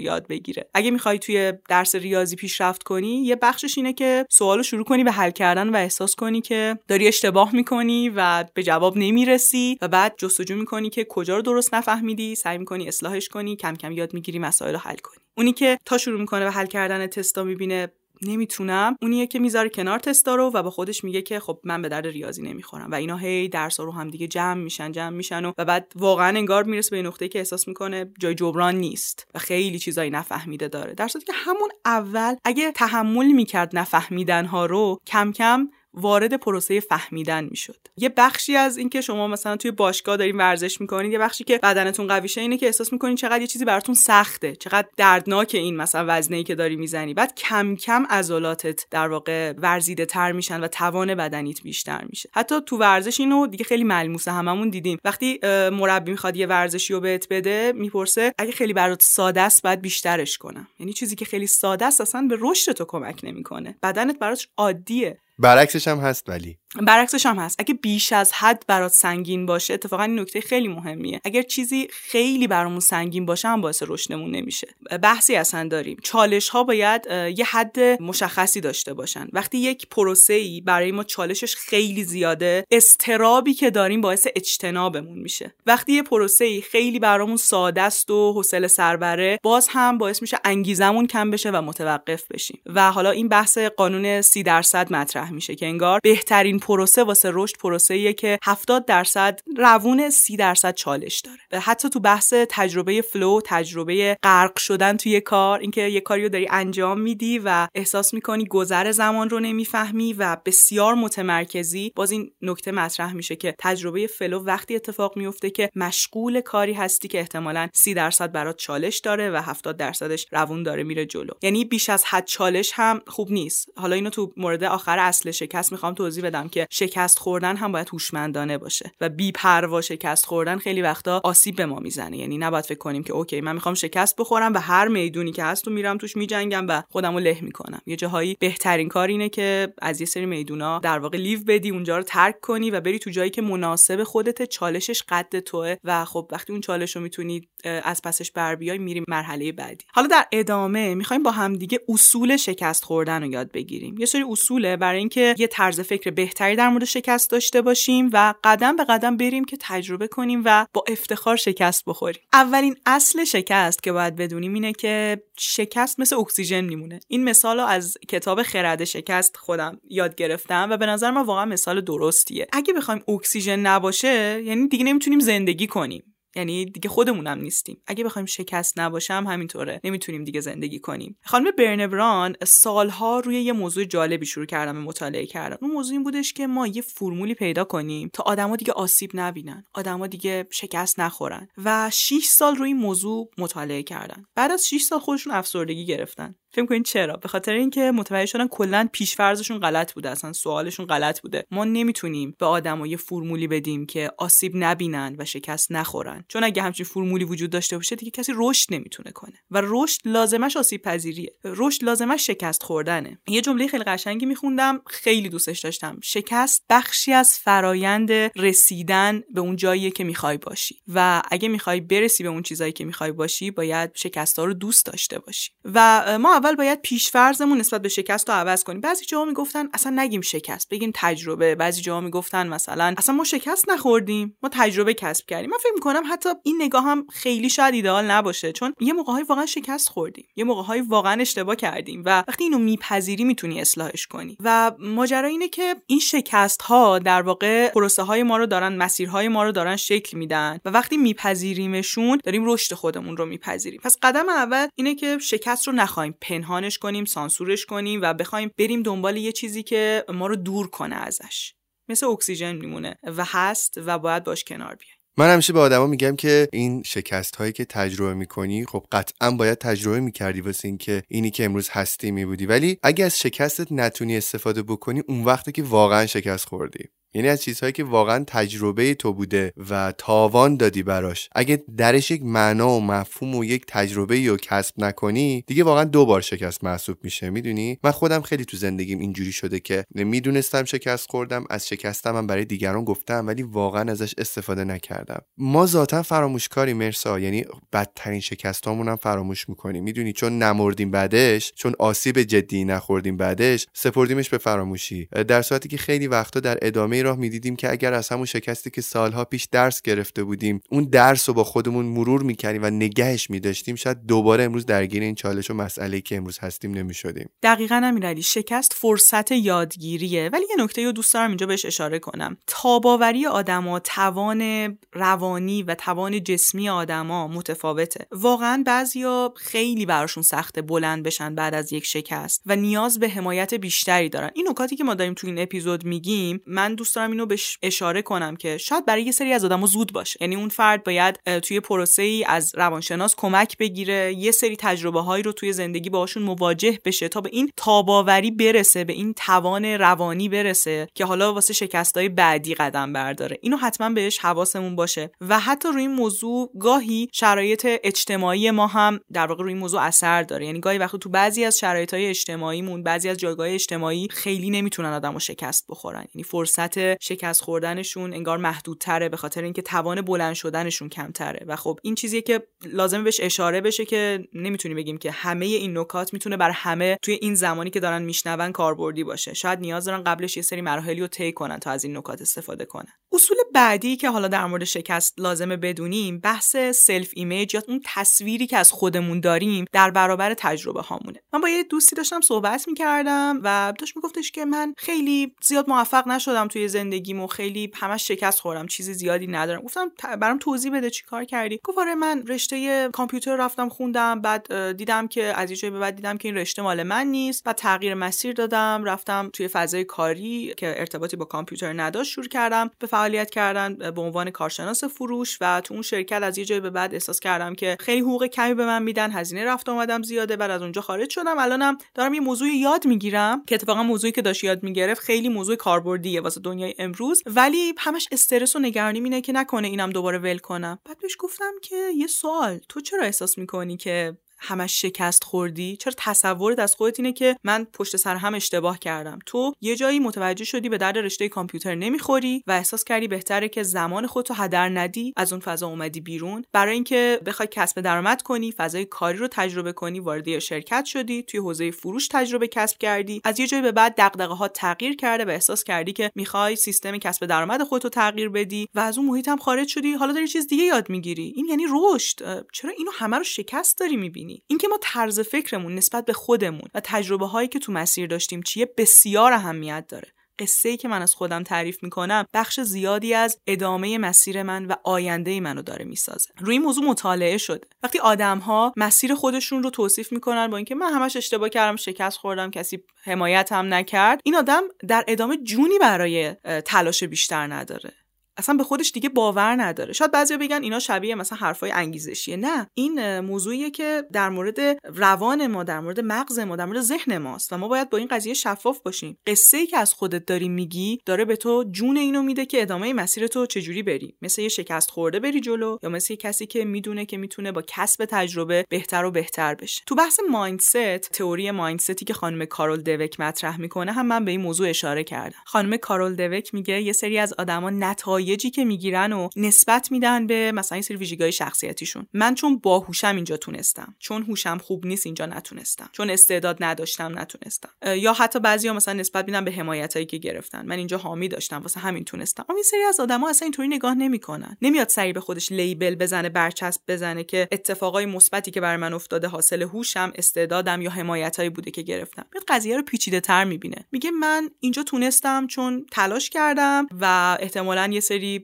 [0.00, 0.68] یاد بگیره.
[0.74, 5.12] اگه می‌خوای توی درس ریاضی پیشرفت کنی یه بخشش اینه که سوالو شروع کنی به
[5.12, 10.14] حل کردن و احساس کنی که داری اشتباه می‌کنی و به جواب نمی‌رسی و بعد
[10.18, 14.38] جستجو می‌کنی که کجا رو درست نفهمیدی سعی می‌کنی اصلاحش کنی کم کم یاد می‌گیری
[14.38, 15.24] مسائل رو حل کنی.
[15.36, 17.88] اونی که تا شروع می‌کنه به حل کردن تستا می‌بینه
[18.22, 18.96] نمی‌تونم.
[19.02, 22.06] اونیه که می‌ذاره کنار تستا رو و با خودش میگه که خب من به درد
[22.06, 22.90] ریاضی نمی‌خورم.
[22.90, 26.28] و اینا هی درس رو هم دیگه جمع میشن جمع میشن و, و بعد واقعا
[26.28, 30.94] انگار می‌رسه به نقطه‌ای که احساس می‌کنه جای جبران نیست و خیلی چیزایی نفهمیده داره.
[30.94, 36.80] در صورتی که همون اول اگه تحمل می‌کرد نفهمیدن ها رو کم کم وارد پروسه
[36.80, 37.76] فهمیدن می‌شد.
[37.96, 42.06] یه بخشی از اینکه شما مثلا توی باشگاه دارین ورزش می‌کنید یه بخشی که بدنتون
[42.06, 46.42] قویشه اینه که احساس می‌کنین چقدر یه چیزی براتون سخته چقدر دردناک این مثلا وزنه
[46.42, 47.14] که داری می‌زنی.
[47.14, 52.28] بعد کم کم عضلاتت در واقع ورزیده تر میشن و توان بدنیت بیشتر میشه.
[52.32, 54.98] حتی تو ورزش اینو دیگه خیلی ملموسه هممون دیدیم.
[55.04, 55.40] وقتی
[55.72, 60.38] مربی می‌خواد یه ورزشی رو بهت بده می‌پرسه اگه خیلی برات ساده است بعد بیشترش
[60.38, 60.68] کنم.
[60.80, 63.76] یعنی چیزی که خیلی ساده است اصلا به رشد تو کمک نمی‌کنه.
[63.82, 65.18] بدنت برات عادیه.
[65.38, 66.58] برعکسش هم هست ولی.
[66.82, 67.56] برعکسش هم هست.
[67.60, 71.20] اگه بیش از حد برات سنگین باشه اتفاقا این نکته خیلی مهمیه.
[71.24, 74.68] اگر چیزی خیلی برامون سنگین باشه هم باعث رشدمون نمیشه
[75.02, 75.96] بحثی اصلا داریم.
[76.02, 77.06] چالش ها باید
[77.36, 79.28] یه حد مشخصی داشته باشن.
[79.32, 85.54] وقتی یک پروسه ای برای ما چالشش خیلی زیاده استرسی که داریم باعث اجتنابمون میشه.
[85.66, 90.38] وقتی یه پروسه ای خیلی برامون ساده است و حوصله سربره باز هم باعث میشه
[90.44, 92.60] انگیزمون کم بشه و متوقف بشیم.
[92.66, 97.56] و حالا این بحث قانون سی درصد مطرح میشه که انگار بهترین پروسه واسه رشد
[97.56, 101.62] پروسه که 70 درصد روون 30 درصد چالش داره.
[101.62, 106.48] حتی تو بحث تجربه flow تجربه غرق شدن توی کار اینکه یه کاری رو داری
[106.50, 111.92] انجام میدی و احساس می‌کنی گذر زمان رو نمی‌فهمی و بسیار متمرکزی.
[111.96, 117.08] باز این نکته مطرح میشه که تجربه flow وقتی اتفاق میفته که مشغول کاری هستی
[117.08, 121.32] که احتمالا 30 درصد برات چالش داره و 70 درصدش روون داره میره جلو.
[121.42, 123.68] یعنی بیش از حد چالش هم خوب نیست.
[123.76, 127.88] حالا اینو تو مورد آخر اصل شکست می‌خوام توضیح بدم که شکست خوردن هم باید
[127.92, 132.18] هوشمندانه باشه و بی پروا شکست خوردن خیلی وقتا آسیب به ما می‌زنه.
[132.18, 135.64] یعنی نباید فکر کنیم که okay من می‌خوام شکست بخورم و هر میدونی که هست
[135.64, 137.80] تو میرم توش میجنگم و خودمو له می‌کنم.
[137.86, 141.96] یه جاهایی بهترین کار اینه که از یه سری میدونا در واقع leave بدی اونجا
[141.96, 146.28] رو ترک کنی و بری تو جایی که مناسب خودت چالشش قد توئه و خب
[146.32, 149.84] وقتی اون چالش رو می‌تونی از پسش بر بیای میریم مرحله بعدی.
[149.92, 153.98] حالا در ادامه می‌خوایم با همدیگه اصول شکست خوردن رو یاد بگیریم.
[153.98, 156.10] یه سری اصوله برای اینکه یه طرز فکر
[156.44, 160.66] بهتری در مورد شکست داشته باشیم و قدم به قدم بریم که تجربه کنیم و
[160.72, 162.22] با افتخار شکست بخوریم.
[162.32, 167.00] اولین اصل شکست که باید بدونیم اینه که شکست مثل اکسیژن میمونه.
[167.08, 171.44] این مثال رو از کتاب خرد شکست خودم یاد گرفتم و به نظر من واقعا
[171.44, 172.46] مثال درستیه.
[172.52, 176.13] اگه بخوایم اکسیژن نباشه یعنی دیگه نمی‌تونیم زندگی کنیم.
[176.36, 177.82] یعنی دیگه خودمونم نیستیم.
[177.86, 179.80] اگه بخوایم شکست نباشم همینطوره.
[179.84, 181.16] نمی‌تونیم دیگه زندگی کنیم.
[181.24, 186.32] خانم برنبران سالها روی یه موضوع جالبی شروع کردم مطالعه کردن اون موضوع این بودش
[186.32, 191.48] که ما یه فرمولی پیدا کنیم تا آدما دیگه آسیب نبینن آدما دیگه شکست نخورن.
[191.64, 194.24] و 6 سال روی این موضوع مطالعه کردن.
[194.34, 196.34] بعد از 6 سال خودشون افسردگی گرفتن.
[196.54, 201.20] فکر کنین چرا؟ به خاطر اینکه متوجه شدن کلا پیشفرضشون غلط بوده اصلا سوالشون غلط
[201.20, 201.44] بوده.
[201.50, 206.24] ما نمی‌تونیم به آدما یه فرمولی بدیم که آسیب نبینن و شکست نخورن.
[206.28, 209.34] چون اگه همچین فرمولی وجود داشته باشه دیگه کسی رشد نمی‌تونه کنه.
[209.50, 213.18] و رشد لازمش آسیب پذیریه رشد لازمش شکست خوردنه.
[213.28, 216.00] یه جمله خیلی قشنگی میخوندم خیلی دوستش داشتم.
[216.02, 220.76] شکست بخشی از فرایند رسیدن به اون جاییه که می‌خوای باشی.
[220.94, 225.18] و اگه می‌خوای برسی به اون چیزایی که می‌خوای باشی باید شکستها رو دوست داشته
[225.18, 225.50] باشی.
[225.64, 228.80] و ما اول باید پیشفرزمون نسبت به شکست رو عوض کنیم.
[228.80, 231.54] بعضی جاها می‌گفتن اصلا نگیم شکست بگیم تجربه.
[231.54, 235.50] بعضی جاها می‌گفتن مثلا اصلا ما شکست نخوردیم ما تجربه کسب کردیم.
[235.50, 239.46] من فکر می‌کنم حتی این نگاه هم خیلی شاید ایدئال نباشه چون یه موقعهای واقعا
[239.46, 244.36] شکست خوردیم یه موقعهای واقعا اشتباه کردیم و وقتی اینو میپذیری می‌تونی اصلاحش کنی.
[244.40, 249.28] و ماجرا اینه که این شکست ها در واقع پروسه های ما رو دارن مسیرهای
[249.28, 253.80] ما رو دارن شکل میدن و وقتی میپذیریمشون داریم رشد خودمون رو میپذیریم.
[253.84, 258.82] پس قدم اول اینه که شکست رو نخوایم پنهانش کنیم سانسورش کنیم و بخوایم بریم
[258.82, 261.54] دنبال یه چیزی که ما رو دور کنه ازش.
[261.88, 266.16] مثل اکسیژن میمونه و هست و باید باش کنار بیایم من همیشه به آدما میگم
[266.16, 271.30] که این شکست هایی که تجربه می‌کنی خب قطعا باید تجربه می‌کردی واسه اینکه اینی
[271.30, 272.46] که امروز هستی میبودی.
[272.46, 276.88] ولی اگه از شکستت نتونی استفاده بکنی اون وقتی که واقعا شکست خوردی.
[277.14, 281.28] یعنی از چیزهایی که واقعا تجربه تو بوده و تاوان دادی براش.
[281.34, 286.06] اگه درش یک معنا و مفهوم و یک تجربه رو کسب نکنی دیگه واقعا دو
[286.06, 291.10] بار شکست محسوب میشه می‌دونی؟ من خودم خیلی تو زندگیم اینجوری شده که می‌دونستم شکست
[291.10, 295.22] خوردم از شکستم هم برای دیگران گفتم ولی واقعا ازش استفاده نکردم.
[295.38, 299.84] ما ذاتا فراموشکاری مرسا یعنی بدترین شکستامون هم فراموش می‌کنیم.
[299.84, 305.08] می‌دونی؟ چون نمردیم بعدش چون آسیب جدی نخوردیم بعدش سپردیمش به فراموشی.
[305.28, 308.80] در صورتی که خیلی وقتا در ادامه راه می‌دیدیم که اگر از همون شکستی که
[308.80, 313.74] سالها پیش درس گرفته بودیم اون درس رو با خودمون مرور می‌کردیم و نگهش میداشتیم
[313.74, 317.28] شاید دوباره امروز درگیر این چالش و مسئله که امروز هستیم نمی‌شدیم.
[317.42, 320.30] دقیقا امیرعلی شکست فرصت یادگیریه.
[320.32, 322.36] ولی یه نکته رو دوست دارم اینجا بهش اشاره کنم.
[322.46, 328.06] تاباوری آدما توان روانی و توان جسمی آدما متفاوته.
[328.12, 333.54] واقعا بعضیا خیلی براشون سخته بلند بشن بعد از یک شکست و نیاز به حمایت
[333.54, 334.30] بیشتری دارن.
[334.34, 338.02] این نکاتی که ما داریم تو این اپیزود میگیم من دوست دارم اینو بهش اشاره
[338.02, 340.18] کنم که شاید برای یه سری از آدما زود باشه.
[340.20, 345.22] یعنی اون فرد باید توی پروسه ای از روانشناس کمک بگیره یه سری تجربه هایی
[345.22, 350.28] رو توی زندگی باهاشون مواجه بشه تا به این تاباوری برسه به این توان روانی
[350.28, 353.38] برسه که حالا واسه شکستای بعدی قدم برداره.
[353.42, 355.10] اینو حتما بهش حواسمون باشه.
[355.20, 359.82] و حتی روی این موضوع گاهی شرایط اجتماعی ما هم در واقع روی این موضوع
[359.82, 360.46] اثر داره.
[360.46, 364.92] یعنی گاهی وقتی تو بعضی از شرایط های اجتماعیمون بعضی از جایگاه اجتماعی خیلی نمی‌تونن
[364.92, 366.04] آدمو شکست بخورن.
[366.14, 371.44] یعنی فرصت شکست خوردنشون انگار محدودتره به خاطر اینکه توان بلند شدنشون کمتره.
[371.46, 375.78] و خب این چیزیه که لازمه بهش اشاره بشه که نمی‌تونیم بگیم که همه این
[375.78, 379.34] نکات می‌تونه بر همه توی این زمانی که دارن میشنون کاربردی باشه.
[379.34, 382.64] شاید نیاز دارن قبلش یه سری مراحلی رو طی کنن تا از این نکات استفاده
[382.64, 382.92] کنن.
[383.12, 388.46] اصول بعدی که حالا در مورد شکست لازمه بدونیم بحث self image یا اون تصویری
[388.46, 391.20] که از خودمون داریم در برابر تجربه هامونه.
[391.32, 396.08] من با یه دوستی داشتم صحبت می‌کردم و داشت میگفتش که من خیلی زیاد موفق
[396.08, 399.60] نشدم توی زندگیم و خیلی همش شکست خوردم چیزی زیادی ندارم.
[399.60, 401.60] گفتم برام توضیح بده چی کار کردی.
[401.64, 406.16] گفت آره من رشته کامپیوتر رفتم خوندم بعد دیدم که از یه به بعد دیدم
[406.16, 407.44] که این رشته مال من نیست.
[407.44, 412.70] بعد تغییر مسیر دادم رفتم توی فضای کاری که ارتباطی با کامپیوتر نداشت شروع کردم.
[412.78, 416.70] به فعالیت کردن به عنوان کارشناس فروش و تو اون شرکت از یه جای به
[416.70, 419.10] بعد احساس کردم که خیلی حقوق کمی به من میدن.
[419.12, 420.36] هزینه رفت آمدم زیاده.
[420.36, 421.38] بعد از اونجا خارج شدم.
[421.38, 425.56] الانم دارم یه موضوع یاد می‌گیرم که اتفاقا موضوعی که داشت یاد می‌گرفت خیلی موضوع
[425.56, 426.20] کاربردیه.
[426.20, 430.78] واسه دنیای امروز ولی همش استرس و نگرانی مینه که نکنه اینم دوباره ول کنم.
[430.84, 435.92] بعد بهش گفتم که یه سوال تو چرا احساس می‌کنی که همش شکست خوردی؟ چرا
[435.96, 440.44] تصورت از خودت اینه که من پشت سر هم اشتباه کردم؟ تو یه جایی متوجه
[440.44, 445.12] شدی به درد رشته کامپیوتر نمی‌خوری و احساس کردی بهتره که زمان خودتو هدر ندی
[445.16, 449.72] از اون فضا اومدی بیرون؟ برای اینکه بخوای کسب درآمد کنی فضای کاری رو تجربه
[449.72, 453.94] کنی وارد شرکت شدی توی حوزه فروش تجربه کسب کردی از یه جایی به بعد
[453.98, 458.68] دغدغه ها تغییر کرده و احساس کردی که می‌خوای سیستم کسب درآمد خودتو تغییر بدی
[458.74, 461.32] و از اون محیط هم خارج شدی حالا داری چیز دیگه یاد می‌گیری.
[461.36, 462.46] این یعنی رشد.
[462.52, 466.80] چرا اینو همه رو شکست داری می‌بینی؟ اینکه ما طرز فکرمون نسبت به خودمون و
[466.84, 470.08] تجربه هایی که تو مسیر داشتیم چیه بسیار اهمیت داره.
[470.38, 474.74] قصه ای که من از خودم تعریف می‌کنم بخش زیادی از ادامه مسیر من و
[474.84, 476.30] آینده منو داره می‌سازه.
[476.38, 477.66] روی این موضوع مطالعه شده.
[477.82, 482.16] وقتی آدم ها مسیر خودشون رو توصیف می‌کنن با اینکه من همش اشتباه کردم شکست
[482.16, 487.92] خوردم کسی حمایت هم نکرد این آدم در ادامه جونی برای تلاش بیشتر نداره.
[488.36, 489.92] اصلا به خودش دیگه باور نداره.
[489.92, 492.36] شاید بعضیا بگن اینا شبیه مثلا حرفای انگیزشیه.
[492.36, 497.18] نه این موضوعیه که در مورد روان ما در مورد مغز ما در مورد ذهن
[497.18, 499.18] ماست و ما باید با این قضیه شفاف باشیم.
[499.26, 502.92] قصه ای که از خودت داری میگی داره به تو جون اینو میده که ادامه
[502.92, 504.16] مسیر تو چجوری بری.
[504.22, 507.62] مثل یه شکست خورده بری جلو یا مثل یه کسی که می‌دونه که می‌تونه با
[507.66, 509.82] کسب تجربه بهتر و بهتر بشه.
[509.86, 514.40] تو بحث مایندست تئوری مایندستی که خانم کارول دوک مطرح می‌کنه هم من به این
[514.40, 515.38] موضوع اشاره کردم.
[515.44, 520.26] خانم کارول دوک میگه یه سری از آدما نتایج نتایجی که می‌گیرن و نسبت میدن
[520.26, 522.06] به مثلا این سری ویژگی‌های شخصیتیشون.
[522.12, 523.94] من چون باهوشم اینجا تونستم.
[523.98, 525.90] چون هوشم خوب نیست اینجا نتونستم.
[525.92, 527.68] چون استعداد نداشتم نتونستم.
[527.96, 530.66] یا حتی بعضیا مثلا نسبت میدن به حمایتایی که گرفتن.
[530.66, 532.44] من اینجا حامی داشتم واسه همین تونستم.
[532.48, 534.56] اما این سری از آدما اصلا اینطوری نگاه نمی‌کنن.
[534.62, 539.28] نمیاد سری به خودش لیبل بزنه برچسب بزنه که اتفاقای مثبتی که بر من افتاده
[539.28, 542.26] حاصل هوشم استعدادم یا حمایتایی بوده که گرفتم.
[542.32, 543.84] میاد قضیه رو پیچیده تر می‌بینه.
[543.92, 548.00] میگه من اینجا تونستم چون تلاش کردم و احتمالا یه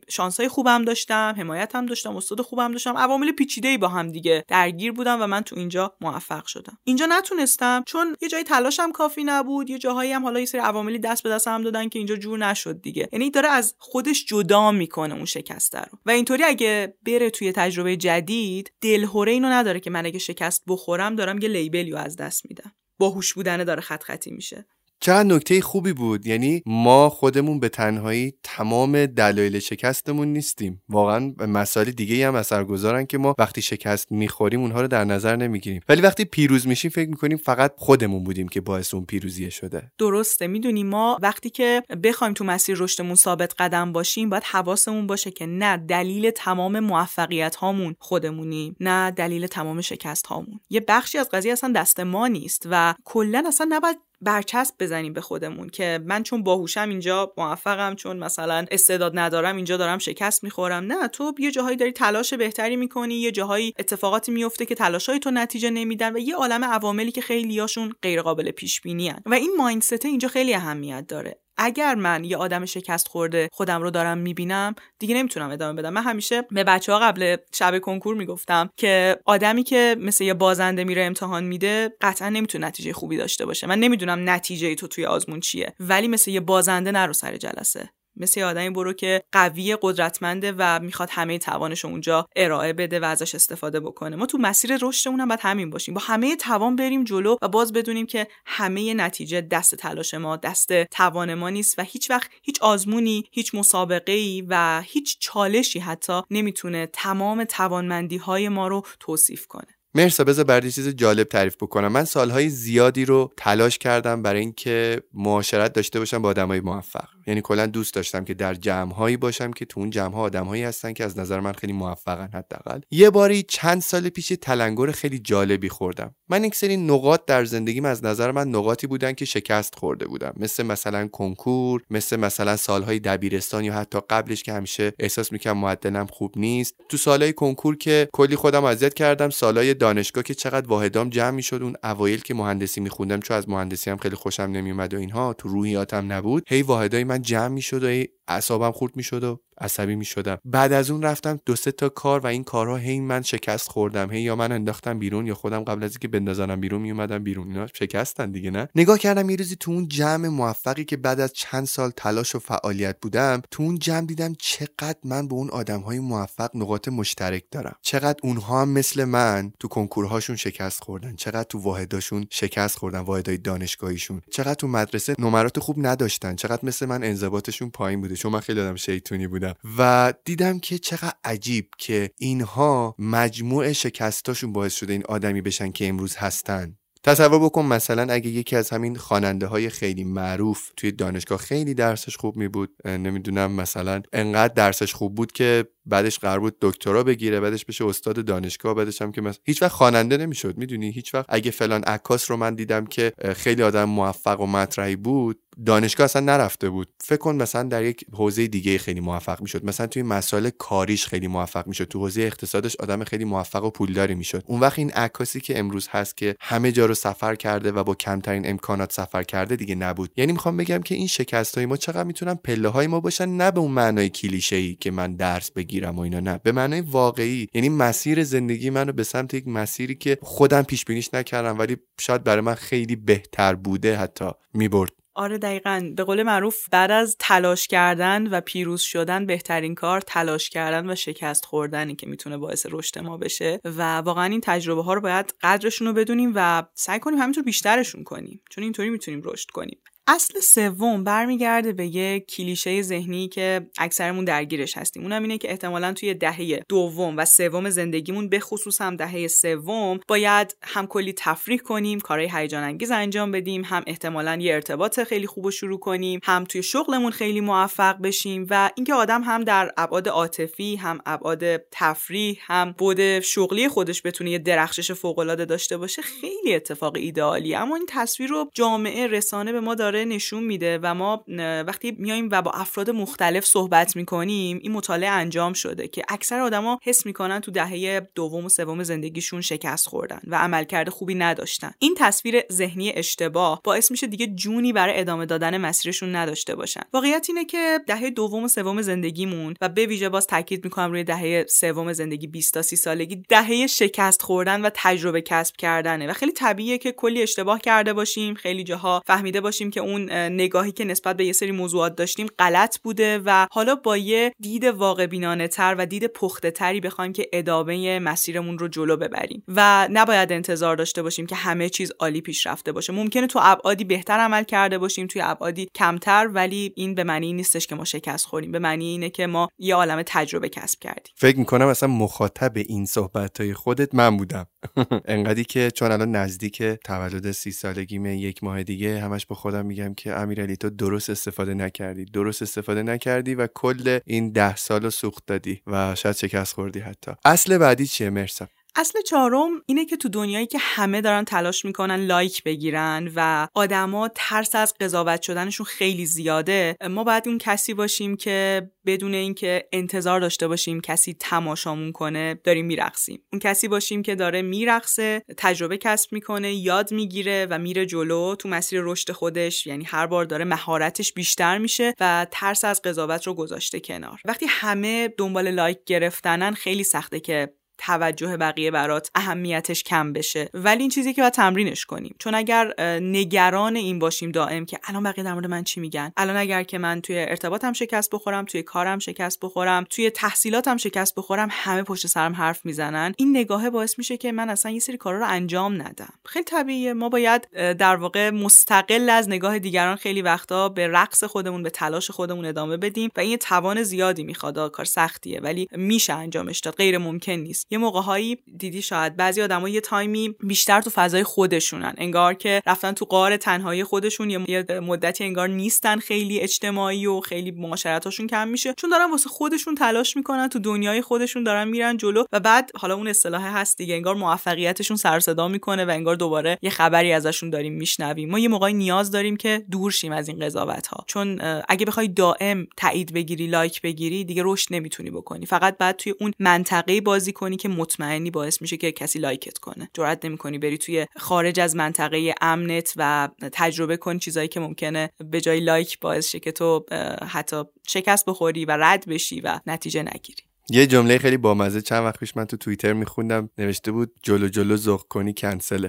[0.09, 2.97] شانسای خوبم داشتم حمایتم داشتم استاد خوبم داشتم.
[2.97, 6.79] عوامل پیچیده با هم دیگه درگیر بودم و من تو اینجا موفق شدم.
[6.85, 10.99] اینجا نتونستم چون یه جایی تلاشم کافی نبود یه جاهایی هم حالا یه سری عواملی
[10.99, 13.09] دست به دست هم دادن که اینجا جور نشد دیگه.
[13.13, 15.99] یعنی داره از خودش جدا می‌کنه اون شکست رو.
[16.07, 21.17] و اینطوری اگه بره توی تجربه جدید دلهوره اینو نداره که من اگه شکست بخورم
[21.17, 22.73] دارم یه لیبلیو از دست میدم.
[22.99, 24.67] باهوش بودنه داره خط خطی میشه.
[25.03, 26.27] چند نکته خوبی بود.
[26.27, 30.83] یعنی ما خودمون به تنهایی تمام دلایل شکستمون نیستیم.
[30.89, 35.81] واقعا مسائل دیگه هم اثرگذارن که ما وقتی شکست می‌خوریم اونها رو در نظر نمی‌گیریم.
[35.89, 39.93] ولی وقتی پیروز میشیم فکر می‌کنیم فقط خودمون بودیم که باعث اون پیروزی شده.
[39.99, 40.47] درسته.
[40.47, 45.47] می‌دونیم ما وقتی که بخوایم تو مسیر رشدمون ثابت قدم باشیم باید حواسمون باشه که
[45.47, 51.53] نه دلیل تمام موفقیت هامون خودمونیم نه دلیل تمام شکست هامون یه بخشی از قضیه
[51.53, 56.43] اصلا دست ما نیست و کلا اصلا نباید برچسب بزنیم به خودمون که من چون
[56.43, 60.85] باهوشم اینجا موفقم چون مثلا استعداد ندارم اینجا دارم شکست می‌خورم.
[60.85, 65.31] نه تو یه جاهایی داری تلاش بهتری می‌کنی یه جاهایی اتفاقاتی میفته که تلاشای تو
[65.31, 70.05] نتیجه نمیدن و یه عالم عواملی که خیلیاشون غیر قابل پیش بینی و این مایندست
[70.05, 71.41] اینجا خیلی اهمیت داره.
[71.63, 75.93] اگر من یه آدم شکست خورده خودم رو دارم می‌بینم دیگه نمی‌تونم ادامه بدم.
[75.93, 80.85] من همیشه به بچه ها قبل شب کنکور می‌گفتم که آدمی که مثل یه بازنده
[80.85, 83.67] میره امتحان میده قطعا نمی‌تونه نتیجه خوبی داشته باشه.
[83.67, 87.91] من نمی‌دونم نتیجه تو توی آزمون چیه ولی مثل یه بازنده نرو سر جلسه.
[88.21, 93.35] مثل آدمی برو که قوی قدرتمنده و می‌خواد همه توانش اونجا ارائه بده و ازش
[93.35, 94.17] استفاده بکنه.
[94.17, 95.95] ما تو مسیر رشدمون هم باید همین باشیم.
[95.95, 100.85] با همه توان بریم جلو و باز بدونیم که همه نتیجه دست تلاش ما دست
[100.85, 106.23] توان ما نیست و هیچ وقت هیچ آزمونی هیچ مسابقه ای و هیچ چالشی حتی
[106.31, 109.67] نمی‌تونه تمام توانمندی های ما رو توصیف کنه.
[109.95, 111.93] مرسا بذار برای چیز جالب تعریف بکنم.
[111.93, 117.09] من سالهای زیادی رو تلاش کردم برای اینکه معاشرت داشته باشم با آدمای موفق.
[117.31, 121.05] یعنی کلا دوست داشتم که در جمعهایی باشم که تو اون جمعها آدمهایی هستن که
[121.05, 122.81] از نظر من خیلی موفقن حداقل.
[122.91, 126.15] یه باری چند سال پیش تلنگر خیلی جالبی خوردم.
[126.29, 130.33] من یک سری نقاط در زندگیم از نظر من نقاطی بودن که شکست خورده بودم.
[130.37, 136.07] مثل مثلا کنکور مثل مثلا سالهای دبیرستان یا حتی قبلش که همیشه احساس می‌کنم معدلم
[136.07, 136.75] خوب نیست.
[136.89, 141.63] تو سالهای کنکور که کلی خودم اذیت کردم سالهای دانشگاه که چقدر واحدام جمع می‌شد
[141.63, 145.49] اون اوایل که مهندسی میخوندم چون از مهندسی هم خیلی خوشم نمیومد و اینها تو
[145.49, 150.39] روحیاتم نبود هی واحدای جمع می‌شد و اعصابم خورد می‌شد و عصبی می‌شدم.
[150.45, 154.11] بعد از اون رفتم دو سه تا کار و این کارها هی من شکست خوردم.
[154.11, 157.49] هی یا من انداختم بیرون یا خودم قبل از اینکه بندازنم بیرون میومدم بیرون.
[157.49, 161.33] اینا شکستن دیگه نه؟ نگاه کردم یه روزی تو اون جمع موفقی که بعد از
[161.33, 165.81] چند سال تلاش و فعالیت بودم تو اون جمع دیدم چقدر من به اون آدم
[165.81, 167.77] های موفق نقاط مشترک دارم.
[167.83, 171.17] چقدر اونها هم مثل من تو کنکورهاشون شکست خوردن.
[171.17, 174.21] چقدر تو واحداشون شکست خوردن واحدهای دانشگاهیشون.
[174.31, 176.37] چقدر تو مدرسه نمرات خوب نداشتن.
[176.37, 178.20] چقدر مثل من انضباطشون پایین بوده.
[178.21, 179.55] چون من خیلی آدم شیطونی بودم.
[179.79, 185.89] و دیدم که چقدر عجیب که اینها مجموع شکستاشون باعث شده این آدمی بشن که
[185.89, 186.77] امروز هستن.
[187.03, 192.17] تصور بکن مثلا اگه یکی از همین خواننده های خیلی معروف توی دانشگاه خیلی درسش
[192.17, 197.41] خوب می بود نمی‌دونم مثلا انقدر درسش خوب بود که بعدش قرار بود دکترا بگیره
[197.41, 201.27] بعدش بشه استاد دانشگاه بعدش هم که مثلا هیچ وقت خواننده نمی‌شد می‌دونی؟ هیچ وقت
[201.29, 206.23] اگه فلان عکاس رو من دیدم که خیلی آدم موفق و مطرحی بود دانشگاه اصلا
[206.23, 206.89] نرفته بود.
[207.01, 209.65] فکر کن مثلا در یک حوزه دیگه خیلی موفق می‌شد.
[209.65, 211.85] مثلا توی مسائل کاریش خیلی موفق می‌شد.
[211.85, 214.43] تو حوزه اقتصادش آدم خیلی موفق و پولداری می‌شد.
[214.47, 217.95] اون وقت این عکاسی که امروز هست که همه جا رو سفر کرده و با
[217.95, 220.11] کمترین امکانات سفر کرده دیگه نبود.
[220.17, 223.51] یعنی می‌خوام بگم که این شکست های ما چقدر می‌تونن پله های ما باشن نه
[223.51, 225.80] به اون معنای کلیشه ای که من درس بگیرم.
[225.89, 226.21] و اینا.
[226.21, 227.49] نه به معنای واقعی.
[227.55, 232.25] یعنی مسیر زندگی منو به سمت یک مسیری که خودم پیش بینیش نکردم ولی شاید
[232.25, 234.93] برای من خیلی بهتر بوده حتی می‌برد.
[235.15, 235.93] آره دقیقا.
[235.97, 240.95] به قول معروف بعد از تلاش کردن و پیروز شدن بهترین کار تلاش کردن و
[240.95, 243.61] شکست خوردنی که می‌تونه باعث رشد ما بشه.
[243.65, 248.05] و واقعا این تجربه ها رو باید قدرشون رو بدونیم و سعی کنیم همینطور بیشترشون
[248.05, 248.41] کنیم.
[248.51, 249.79] چون اینطوری می‌تونیم رشد کنیم.
[250.13, 255.03] اصل سوم برمیگرده به یه کلیشه ذهنی که اکثرمون درگیرش هستیم.
[255.03, 260.01] اونم اینه که احتمالا توی دهه دوم و سوم زندگیمون به خصوص هم دهه سوم
[260.09, 265.27] باید هم کلی تفریح کنیم کارهای هیجان انگیز انجام بدیم هم احتمالا یه ارتباط خیلی
[265.27, 269.73] خوب و شروع کنیم هم توی شغلمون خیلی موفق بشیم و اینکه آدم هم در
[269.77, 276.03] ابعاد عاطفی هم ابعاد تفریح هم بود شغلی خودش بتونه یه درخشش فوق داشته باشه
[276.03, 280.95] خیلی اتفاق ایدئالی اما این تصویر رو جامعه رسانه به ما داره نشون میده و
[280.95, 281.25] ما
[281.67, 286.79] وقتی میایم و با افراد مختلف صحبت می‌کنیم این مطالعه انجام شده که اکثر آدما
[286.83, 291.73] حس می‌کنن تو دهه دوم و سوم زندگیشون شکست خوردن و عملکرد خوبی نداشتن.
[291.79, 296.83] این تصویر ذهنی اشتباه باعث میشه دیگه جونی برای ادامه دادن مسیرشون نداشته باشن.
[296.93, 301.05] واقعیت اینه که دهه دوم و سوم زندگیمون و به ویژه باز تاکید می‌کنم روی
[301.05, 306.13] دهه سوم زندگی 20 تا 30 سالگی دهه شکست خوردن و تجربه کسب کردنه و
[306.13, 310.85] خیلی طبیعیه که کلی اشتباه کرده باشیم خیلی جاها فهمیده باشیم که اون نگاهی که
[310.85, 315.49] نسبت به یه سری موضوعات داشتیم غلط بوده و حالا با یه دید واقع بینانه
[315.49, 319.43] تر و دید پخته تری بخوایم که ادامه مسیرمون رو جلو ببریم.
[319.49, 322.93] و نباید انتظار داشته باشیم که همه چیز عالی پیش رفته باشه.
[322.93, 327.67] ممکنه تو ابعادی بهتر عمل کرده باشیم توی ابعادی کمتر ولی این به معنی نیستش
[327.67, 328.53] که ما شکست خوریم.
[328.53, 331.15] به معنی اینه که ما یه عالم تجربه کسب کردیم.
[331.17, 334.47] فکر می‌کنم اصلا مخاطب این صحبت های خودت من بودم.
[335.05, 339.95] انقدری که چون الان نزدیک تولد سی سالگیمه یک ماه دیگه همش با خودم میگم
[339.95, 342.05] که امیرعلی تو درست استفاده نکردی.
[342.05, 347.13] درست استفاده نکردی و کل این ده سال سوخت دادی و شاید شکست خوردی حتی.
[347.25, 352.07] اصل بعدی چیه؟ مرسم اصل چهارم اینه که تو دنیایی که همه دارن تلاش می‌کنن
[352.07, 358.17] لایک بگیرن و آدما ترس از قضاوت شدنشون خیلی زیاده ما باید اون کسی باشیم
[358.17, 363.23] که بدون اینکه انتظار داشته باشیم کسی تماشامون کنه داریم میرقصیم.
[363.33, 368.49] اون کسی باشیم که داره میرقصه تجربه کسب می‌کنه یاد می‌گیره و میره جلو تو
[368.49, 373.35] مسیر رشد خودش یعنی هر بار داره مهارتش بیشتر میشه و ترس از قضاوت رو
[373.35, 374.21] گذاشته کنار.
[374.25, 377.55] وقتی همه دنبال لایک گرفتنن خیلی سخته که
[377.87, 380.51] توجه بقیه برات اهمیتش کم بشه.
[380.55, 382.15] ولی این چیزی که باید تمرینش کنیم.
[382.19, 386.37] چون اگر نگران این باشیم دائم که الان بقیه در مورد من چی میگن؟ الان
[386.37, 391.49] اگر که من توی ارتباطم شکست بخورم توی کارم شکست بخورم توی تحصیلاتم شکست بخورم
[391.51, 395.19] همه پشت سرم حرف می‌زنن این نگاهه باعث میشه که من اصلا یه سری کارا
[395.19, 396.13] رو انجام ندم.
[396.27, 396.93] خیلی طبیعیه.
[396.93, 402.11] ما باید در واقع مستقل از نگاه دیگران خیلی وقتا به رقص خودمون به تلاش
[402.11, 404.71] خودمون ادامه بدیم و این توان زیادی می‌خواد.
[404.71, 406.75] کار سختیه ولی میشه انجامش داد.
[406.75, 407.67] غیر ممکن نیست.
[407.71, 411.95] یه موقعهایی دیدی شاید بعضی آدما یه تایمی بیشتر تو فضای خودشونن.
[411.99, 417.51] انگار که رفتن تو قار تنهایی خودشون یه مدتی انگار نیستن خیلی اجتماعی و خیلی
[417.51, 418.75] معاشرتاشون کم میشه.
[418.77, 422.95] چون دارن واسه خودشون تلاش می‌کنن تو دنیای خودشون دارن میرن جلو و بعد حالا
[422.95, 427.51] اون اصطلاح هست دیگه انگار موفقیتشون سر صدا می‌کنه و انگار دوباره یه خبری ازشون
[427.51, 428.31] داریم میشنویم.
[428.31, 432.09] ما یه موقعی نیاز داریم که دور شیم از این قضاوت ها چون اگه بخوای
[432.09, 435.47] دائم تایید بگیری like بگیری دیگه رشد نمی‌تونی بکنی.
[435.47, 439.59] فقط بعد توی اون منطقه بازی کنی که مطمئنی باعث میشه که کسی like ت
[439.59, 439.91] کنه.
[439.95, 445.41] جرئت نمی‌کنی بری توی خارج از منطقه امنت و تجربه کنی چیزایی که ممکنه به
[445.41, 446.85] جای like باعث شه که تو
[447.29, 450.43] حتی شکست بخوری و رد بشی و نتیجه نگیری.
[450.73, 454.77] یه جمله خیلی بامزه چند وقت پیش من تو توییتر میخوندم نوشته بود جلو جلو
[454.77, 455.89] زخ کنی کنسله.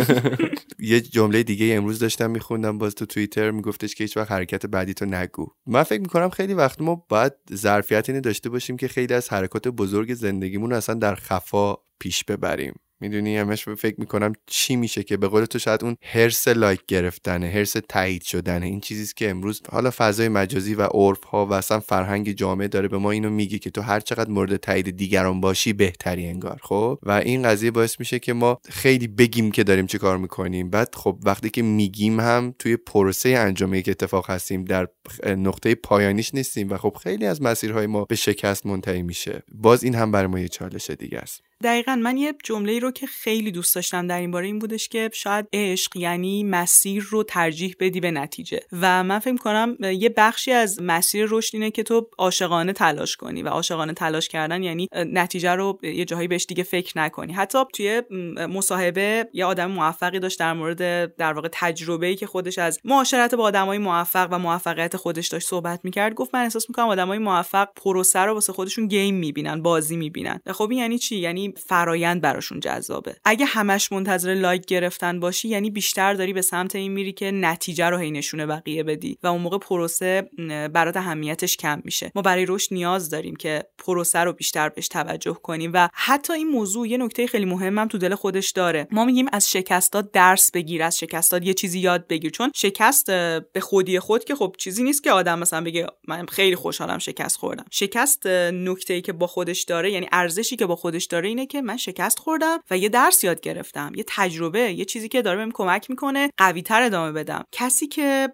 [0.78, 4.94] یه جمله دیگه امروز داشتم میخوندم باز تو توییتر میگفتش که هیچ وقت حرکت بعدی
[4.94, 5.46] تو نگو.
[5.66, 9.68] من فکر می‌کنم خیلی وقت ما باید ظرفیت اینو داشته باشیم که خیلی از حرکات
[9.68, 12.74] بزرگ زندگیمون اصلا در خفا پیش ببریم.
[13.02, 17.46] می‌دونی همش فکر می‌کنم چی میشه که به قول تو شاید اون هرس لایک گرفتنه
[17.46, 18.66] هرس تایید شدنه.
[18.66, 22.88] این چیزی که امروز حالا فضای مجازی و عرف ها و اصلا فرهنگ جامعه داره
[22.88, 26.98] به ما اینو میگه که تو هر چقدر مورد تایید دیگران باشی بهتری انگار خب؟
[27.02, 30.70] و این قضیه باعث میشه که ما خیلی بگیم که داریم چه کار می‌کنیم.
[30.70, 34.88] بعد خب وقتی که میگیم هم توی پروسه انجام یک اتفاق هستیم در
[35.26, 39.42] نقطه پایانیش نیستیم و خب خیلی از مسیرهای ما به شکست منتهی میشه.
[39.54, 41.42] باز این هم برای ما یه چالش دیگه است.
[41.62, 45.10] دقیقا من یه جمله رو که خیلی دوست داشتم در این باره این بودش که
[45.12, 48.60] شاید عشق یعنی مسیر رو ترجیح بدی به نتیجه.
[48.72, 53.42] و من فکر کنم یه بخشی از مسیر رشد اینه که تو عاشقانه تلاش کنی
[53.42, 57.32] و عاشقانه تلاش کردن یعنی نتیجه رو یه جاهایی بهش دیگه فکر نکنی.
[57.32, 58.02] حتی توی
[58.48, 63.34] مصاحبه یه آدم موفقی داشت در مورد در واقع تجربه ای که خودش از معاشرت
[63.34, 67.68] با آدمای موفق و موفقیت خودش داشت صحبت می‌کرد گفت من احساس می‌کنم آدمای موفق
[67.76, 70.40] پروسه رو واسه خودشون گیم می‌بینن بازی می‌بینن.
[70.46, 73.16] خب یعنی چی؟ یعنی فرایند براشون جذابه.
[73.24, 77.86] اگه همش منتظر لایک گرفتن باشی یعنی بیشتر داری به سمت این میری که نتیجه
[77.86, 80.30] رو هی نشونه بقیه بدی و اون موقع پروسه
[80.72, 82.12] برات اهمیتش کم میشه.
[82.14, 86.48] ما برای رشد نیاز داریم که پروسه رو بیشتر بهش توجه کنیم و حتی این
[86.48, 88.88] موضوع یه نکته خیلی مهمم تو دل خودش داره.
[88.90, 92.30] ما میگیم از شکستات درس بگیر از شکستات یه چیزی یاد بگیر.
[92.30, 96.56] چون شکست به خودی خود که خب چیزی نیست که آدم مثلا بگه من خیلی
[96.56, 97.64] خوشحالم شکست خوردم.
[97.70, 101.76] شکست نکته ای که با خودش داره یعنی ارزشی که با خودش داره که من
[101.76, 105.90] شکست خوردم و یه درس یاد گرفتم یه تجربه یه چیزی که داره بهم کمک
[105.90, 107.44] می‌کنه قوی تر ادامه بدم.
[107.52, 108.28] کسی که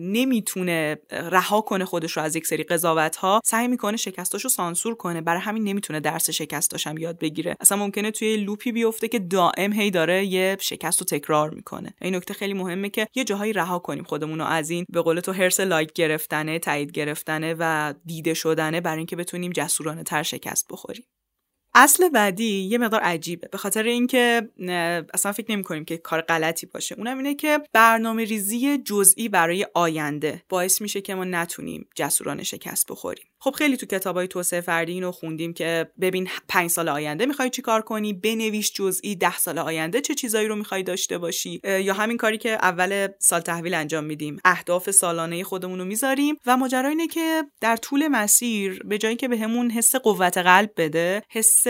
[0.00, 5.20] نمی‌تونه رها کنه خودش رو از یک سری قضاوت ها سعی می‌کنه شکستاشو سانسور کنه.
[5.20, 7.56] برای همین نمی‌تونه درس شکستاشم یاد بگیره.
[7.60, 11.94] اصلا ممکنه توی لوپی بیفته که دائم هی داره یه شکست رو تکرار می‌کنه.
[12.00, 15.20] این نکته خیلی مهمه که یه جاهایی رها کنیم خودمون رو از این به قول
[15.20, 20.66] تو هرس لایک گرفتنه تایید گرفتنه و دیده شدنه برای اینکه بتونیم جسورانه تر شکست
[20.70, 21.04] بخوریم.
[21.74, 23.48] اصل بعدی یه مقدار عجیبه.
[23.48, 24.48] به خاطر اینکه
[25.14, 26.94] اصلا فکر نمی کنیم که کار غلطی باشه.
[26.94, 32.86] اونم اینه که برنامه ریزی جزئی برای آینده باعث میشه که ما نتونیم جسورانه شکست
[32.90, 33.26] بخوریم.
[33.44, 37.62] خب خیلی تو کتابای توسعه فردی اینو خوندیم که ببین پنج سال آینده می‌خوای چی
[37.62, 42.16] کار کنی؟ بنویس جزئی ده سال آینده چه چیزایی رو می‌خوای داشته باشی؟ یا همین
[42.16, 44.36] کاری که اول سال تحویل انجام میدیم.
[44.44, 49.28] اهداف سالانه خودمون رو می‌ذاریم و ماجرا اینه که در طول مسیر به جایی که
[49.28, 51.66] بهمون به حس قوت قلب بده حس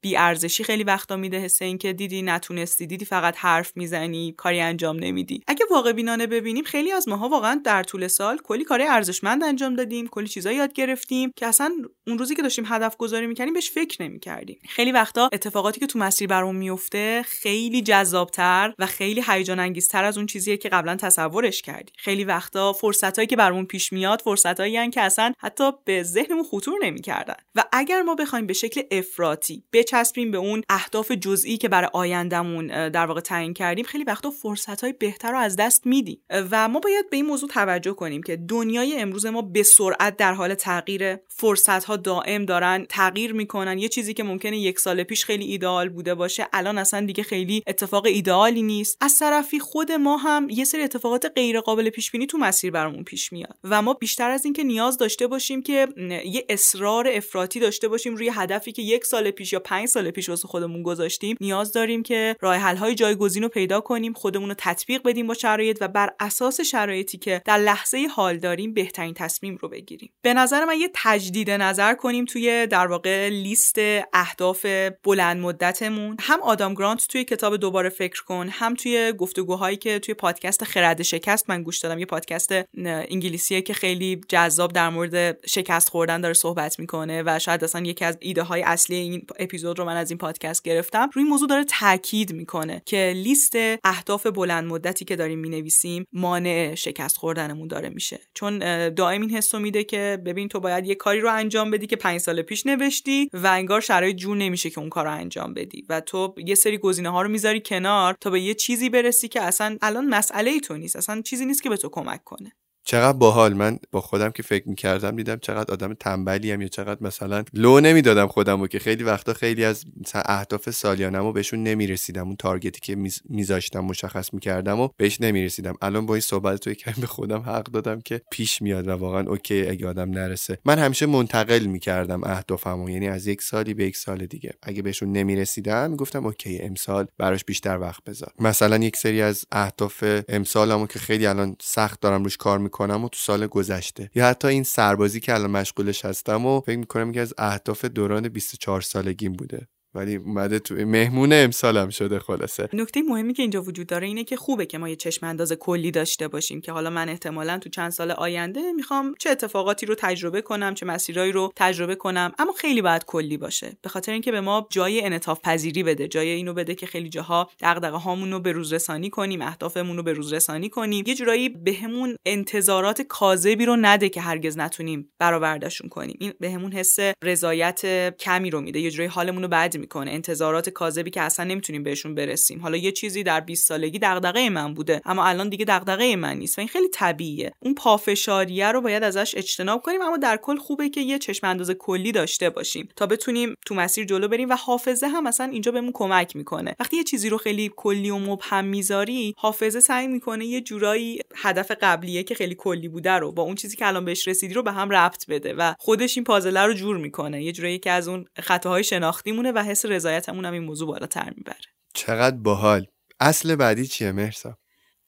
[0.00, 5.42] بیارزشی خیلی وقتا میده حس اینکه دیدی نتونستی دیدی فقط حرف می‌زنی کاری انجام نمیدی.
[5.46, 9.74] اگه واقع بینانه ببینیم خیلی از ماها واقعا در طول سال کلی کار ارزشمند انجام
[9.74, 11.17] دادیم کلی چیزا یاد گرفتیم.
[11.36, 11.72] که اصلا
[12.06, 14.58] اون روزی که داشتیم هدف گذاری می‌کردیم بهش فکر نمی‌کردیم.
[14.68, 20.16] خیلی وقتا اتفاقاتی که تو مسیر برامون میفته خیلی جذابتر و خیلی هیجان انگیزتر از
[20.16, 25.00] اون چیزیه که قبلا تصورش کردیم خیلی وقتا فرصتایی که برامون پیش میاد فرصتایی که
[25.00, 27.34] اصلا حتی به ذهنمون خطور نمی‌کردن.
[27.54, 32.88] و اگر ما بخوایم به شکل افراطی بچسبیم به اون اهداف جزئی که برای آیندهمون
[32.88, 36.22] در واقع تعیین کردیم خیلی وقتا فرصتهای بهتر رو از دست میدیم.
[36.50, 40.32] و ما باید به این موضوع توجه کنیم که دنیای امروز ما به سرعت در
[40.32, 40.97] حال تغییر
[41.28, 43.78] فرصت ها دائم دارن تغییر می‌کنن.
[43.78, 47.62] یه چیزی که ممکنه یک سال پیش خیلی ایدئال بوده باشه الان اصلا دیگه خیلی
[47.66, 48.98] اتفاق ایدئالی نیست.
[49.00, 53.04] از طرفی خود ما هم یه سری اتفاقات غیر قابل پیش بینی تو مسیر برامون
[53.04, 55.88] پیش میاد و ما بیشتر از اینکه نیاز داشته باشیم که
[56.24, 60.28] یه اصرار افراطی داشته باشیم روی هدفی که یک سال پیش یا پنج سال پیش
[60.28, 65.02] واسه خودمون گذاشتیم نیاز داریم که راه حل جایگزین رو پیدا کنیم خودمون رو تطبیق
[65.02, 69.68] بدیم با شرایط و بر اساس شرایطی که در لحظه حال داریم بهترین تصمیم رو
[69.68, 70.12] بگیریم.
[70.22, 73.76] به نظر من یه تجدید نظر کنیم توی در واقع لیست
[74.12, 74.66] اهداف
[75.04, 76.16] بلند مدتمون.
[76.20, 81.02] هم آدام گرانت توی کتاب دوباره فکر کن هم توی گفتگوهایی که توی پادکست خرد
[81.02, 81.98] شکست من گوش دادم.
[81.98, 82.52] یه پادکست
[82.84, 88.04] انگلیسیه که خیلی جذاب در مورد شکست خوردن داره صحبت می‌کنه و شاید اصلا یکی
[88.04, 91.10] از ایده های اصلی این اپیزود رو من از این پادکست گرفتم.
[91.14, 93.52] روی موضوع داره تاکید می‌کنه که لیست
[93.84, 98.20] اهداف بلند مدتی که داریم می‌نویسیم مانع شکست خوردنمون داره میشه.
[98.34, 98.58] چون
[98.88, 102.20] دائم این حسو میده که ببین تو باید یه کاری رو انجام بدی که پنج
[102.20, 105.86] سال پیش نوشتی و انگار شرایط جور نمیشه که اون کار رو انجام بدی.
[105.88, 109.42] و تو یه سری گزینه ها رو می‌ذاری کنار تا به یه چیزی برسی که
[109.42, 110.96] اصلا الان مسئله ای تو نیست.
[110.96, 112.52] اصلا چیزی نیست که به تو کمک کنه.
[112.90, 113.54] چقدر باحال.
[113.54, 118.26] من با خودم که فکر می‌کردم دیدم چقدر آدم تنبلی‌ام یا چقدر مثلا لو نمی‌دادم
[118.26, 119.84] خودم که خیلی وقتا خیلی از
[120.14, 122.26] اهداف سالیانم و بهشون نمی‌رسیدم.
[122.26, 122.96] اون target ی که
[123.28, 125.74] میذاشتم مشخص می‌کردم و بهش نمی‌رسیدم.
[125.82, 129.28] الان با این صحبت تو یکمی به خودم حق دادم که پیش میاد و واقعا
[129.28, 130.58] okay اگه آدم نرسه.
[130.64, 132.90] من همیشه منتقل می‌کردم اهدافمو.
[132.90, 134.52] یعنی از یک سالی به یک سال دیگه.
[134.62, 138.32] اگه بهشون نمی‌رسیدم گفتم okay امسال براش بیشتر وقت بذار.
[138.38, 143.08] مثلا یک سری از اهداف امسالمو که خیلی الان سخت دارم روش کار می‌کنم و
[143.08, 144.10] تو سال گذشته.
[144.14, 148.28] یا حتی این سربازی که الان مشغولش هستم و فکر می‌کنم یکی از اهداف دوران
[148.28, 149.68] 24 سالگیم بوده.
[149.98, 152.68] ولی اومده تو مهمون امسالم شده خلاصه.
[152.72, 155.90] نکته مهمی که اینجا وجود داره اینه که خوبه که ما یه چشم انداز کلی
[155.90, 160.42] داشته باشیم که حالا من احتمالا تو چند سال آینده می‌خوام چه اتفاقاتی رو تجربه
[160.42, 163.76] کنم چه مسیرایی رو تجربه کنم اما خیلی باید کلی باشه.
[163.82, 167.50] به خاطر اینکه به ما جای انعطاف پذیری بده جای اینو بده که خیلی جاها
[167.60, 171.04] دغدغه هامون رو به روز رسانی کنیم اهدافمون رو به روز رسانی کنیم.
[171.06, 176.16] یه جورایی بهمون انتظارات کاذبی رو نده که هرگز نتونیم برآوردشون کنیم.
[176.20, 178.80] این بهمون حس رضایت کمی رو میده.
[178.80, 180.10] یه جورایی حالمون رو بد می‌کنه.
[180.10, 182.60] انتظارات کاذبی که اصلا نمی‌تونیم بهشون برسیم.
[182.60, 186.58] حالا یه چیزی در 20 سالگی دغدغه من بوده اما الان دیگه دغدغه من نیست
[186.58, 187.52] و این خیلی طبیعیه.
[187.60, 191.70] اون پافشاریه رو باید ازش اجتناب کنیم اما در کل خوبه که یه چشم انداز
[191.70, 195.92] کلی داشته باشیم تا بتونیم تو مسیر جلو بریم و حافظه هم مثلا اینجا بهمون
[195.94, 196.74] کمک می‌کنه.
[196.80, 201.72] وقتی یه چیزی رو خیلی کلی و مبهم می‌ذاری حافظه سعی می‌کنه یه جورایی هدف
[201.80, 204.72] قبلیه که خیلی کلی بوده رو با اون چیزی که الان بهش رسیدی رو به
[204.72, 207.42] هم ربط بده و خودش این پازله رو جور می‌کنه.
[207.42, 211.32] یه جورایی که از اون خطاهای شناختی مونه و حس رضایتمون هم این موضوع بالاتر
[211.36, 211.56] می‌بره.
[211.94, 212.86] چقدر باحال.
[213.20, 214.58] اصل بعدی چیه مرسا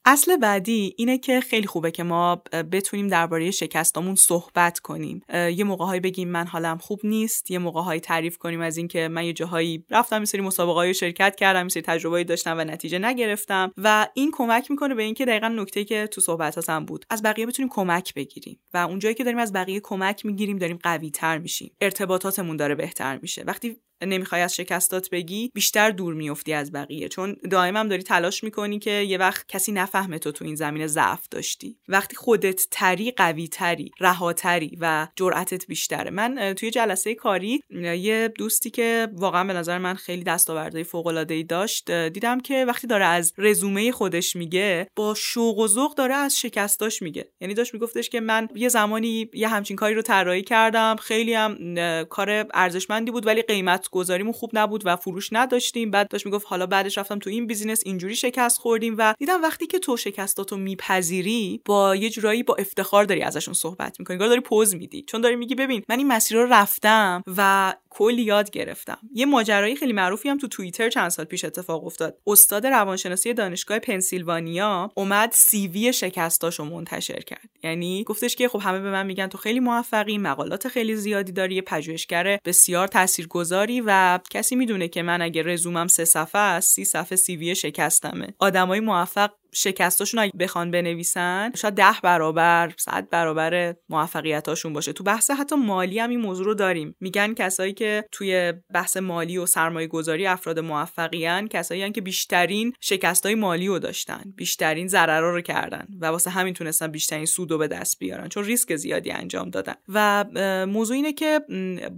[0.05, 2.35] اصل بعدی اینه که خیلی خوبه که ما
[2.71, 5.21] بتونیم درباره شکستامون صحبت کنیم.
[5.33, 9.33] یه موقعهایی بگیم من حالم خوب نیست یه موقعهایی تعریف کنیم از اینکه من یه
[9.33, 14.07] جاهایی رفتم یه سری مسابقه شرکت کردم یه سری تجربه‌ای داشتم و نتیجه نگرفتم و
[14.13, 18.13] این کمک می‌کنه به اینکه دقیقا نکته که تو صحبتاتم بود از بقیه بتونیم کمک
[18.13, 21.75] بگیریم و اونجایی که داریم از بقیه کمک می‌گیریم داریم قوی تر میشیم.
[21.81, 23.43] ارتباطاتمون داره بهتر میشه.
[23.43, 27.09] وقتی نمی‌خوای از شکستات بگی بیشتر دور میفتی از بقیه.
[27.09, 31.27] چون دائما داری تلاش می‌کنی که یه وقت کسی نفهمه تو تو این زمینه ضعف
[31.31, 31.77] داشتی.
[31.87, 36.11] وقتی خودت تری قوی تری رهاتری و جرأتت بیشتره.
[36.11, 41.33] من توی جلسه کاری یه دوستی که واقعا به نظر من خیلی دستاوردهای فوق العاده
[41.33, 46.13] ای داشت دیدم که وقتی داره از رزومه خودش میگه با شوق و ذوق داره
[46.13, 47.31] از شکستاش میگه.
[47.41, 50.95] یعنی داشت میگفتش که من یه زمانی یه همچین کاری رو طراحی کردم.
[50.95, 51.75] خیلی هم
[52.05, 55.91] کار ارزشمندی بود ولی قیمت گذاریمون خوب نبود و فروش نداشتیم.
[55.91, 59.67] بعد داشت می‌گفت حالا بعدش رفتم تو این business اینجوری شکست خوردیم و دیدم وقتی
[59.67, 64.41] که تو شکستاتو میپذیری با یه جورایی با افتخار داری ازشون صحبت می‌کنی انگار داری
[64.41, 65.03] پز میدی.
[65.07, 68.97] چون داری میگی ببین من این مسیر رو رفتم و کلی یاد گرفتم.
[69.13, 72.17] یه ماجرایی خیلی معروفی هم تو توییتر چند سال پیش اتفاق افتاد.
[72.27, 77.49] استاد روانشناسی دانشگاه پنسیلوانیا اومد CV شکستاشو منتشر کرد.
[77.63, 81.61] یعنی گفتش که خب همه به من میگن تو خیلی موفقی مقالات خیلی زیادی داری
[81.61, 87.15] پژوهشگر بسیار تاثیرگذاری و کسی می‌دونه که من اگه رزومم سه صفحه است سی صفحه
[87.15, 88.33] سی وی شکستمه.
[88.39, 94.93] آدمای موفق شکستاشون اگه بخوان بنویسن شاید ده برابر صد برابر موفقیتاشون باشه.
[94.93, 96.95] تو بحث حتی مالی هم این موضوع رو داریم.
[96.99, 103.35] میگن کسایی که توی بحث مالی و سرمایه گذاری افراد موفقیان کسایی که بیشترین شکستای
[103.35, 107.67] مالی رو داشتن بیشترین ضررا رو کردن و واسه همین تونستن بیشترین سود رو به
[107.67, 109.73] دست بیارن چون ریسک زیادی انجام دادن.
[109.87, 110.25] و
[110.67, 111.39] موضوع اینه که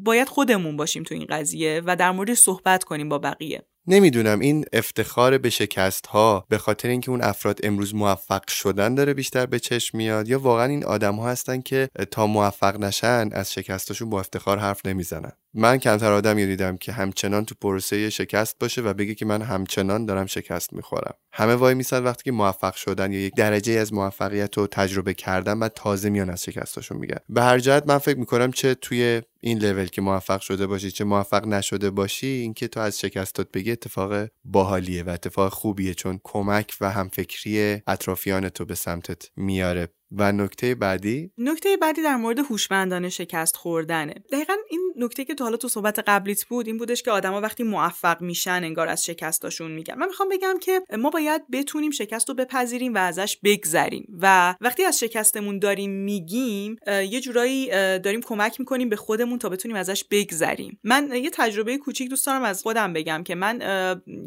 [0.04, 3.66] باید خودمون باشیم تو این قضیه و در مورد صحبت کنیم با بقیه.
[3.88, 9.14] نمی‌دونم این افتخار به شکست ها به خاطر اینکه اون افراد امروز موفق شدن داره
[9.14, 13.54] بیشتر به چشم میاد یا واقعا این آدم ها هستن که تا موفق نشن از
[13.54, 18.82] شکستاشون با افتخار حرف نمی‌زنن؟ من کمتر آدمی دیدم که همچنان تو پروسه شکست باشه
[18.82, 21.14] و بگه که من همچنان دارم شکست می‌خورم.
[21.34, 25.60] همه وای میسن وقتی که موفق شدن یا یک درجه از موفقیت رو تجربه کردن
[25.60, 27.20] و تازه میان از شکستاشون میگن.
[27.30, 31.04] به هر جهت من فکر می‌کنم چه توی این لول که موفق شده باشی چه
[31.04, 36.78] موفق نشده باشی اینکه تو از شکستات بگی اتفاق باحالیه و اتفاق خوبیه چون کمک
[36.82, 39.88] و همفکری اطرافیان تو به سمتت میاره.
[40.18, 44.14] و نکته بعدی؟ نکته بعدی در مورد هوشمندانه شکست خوردنه.
[44.32, 47.64] دقیقا این نکته که تو حالا تو صحبت قبلیت بود این بودش که آدما وقتی
[47.64, 49.96] موفق میشن انگار از شکستاشون میگن.
[49.98, 54.08] من می‌خوام بگم که ما باید بتونیم شکست رو بپذیریم و ازش بگذریم.
[54.22, 57.68] و وقتی از شکستمون داریم میگیم یه جورایی
[58.00, 60.80] داریم کمک می‌کنیم به خودمون تا بتونیم ازش بگذریم.
[60.84, 63.62] من یه تجربه کوچیک دوست دارم از خودم بگم که من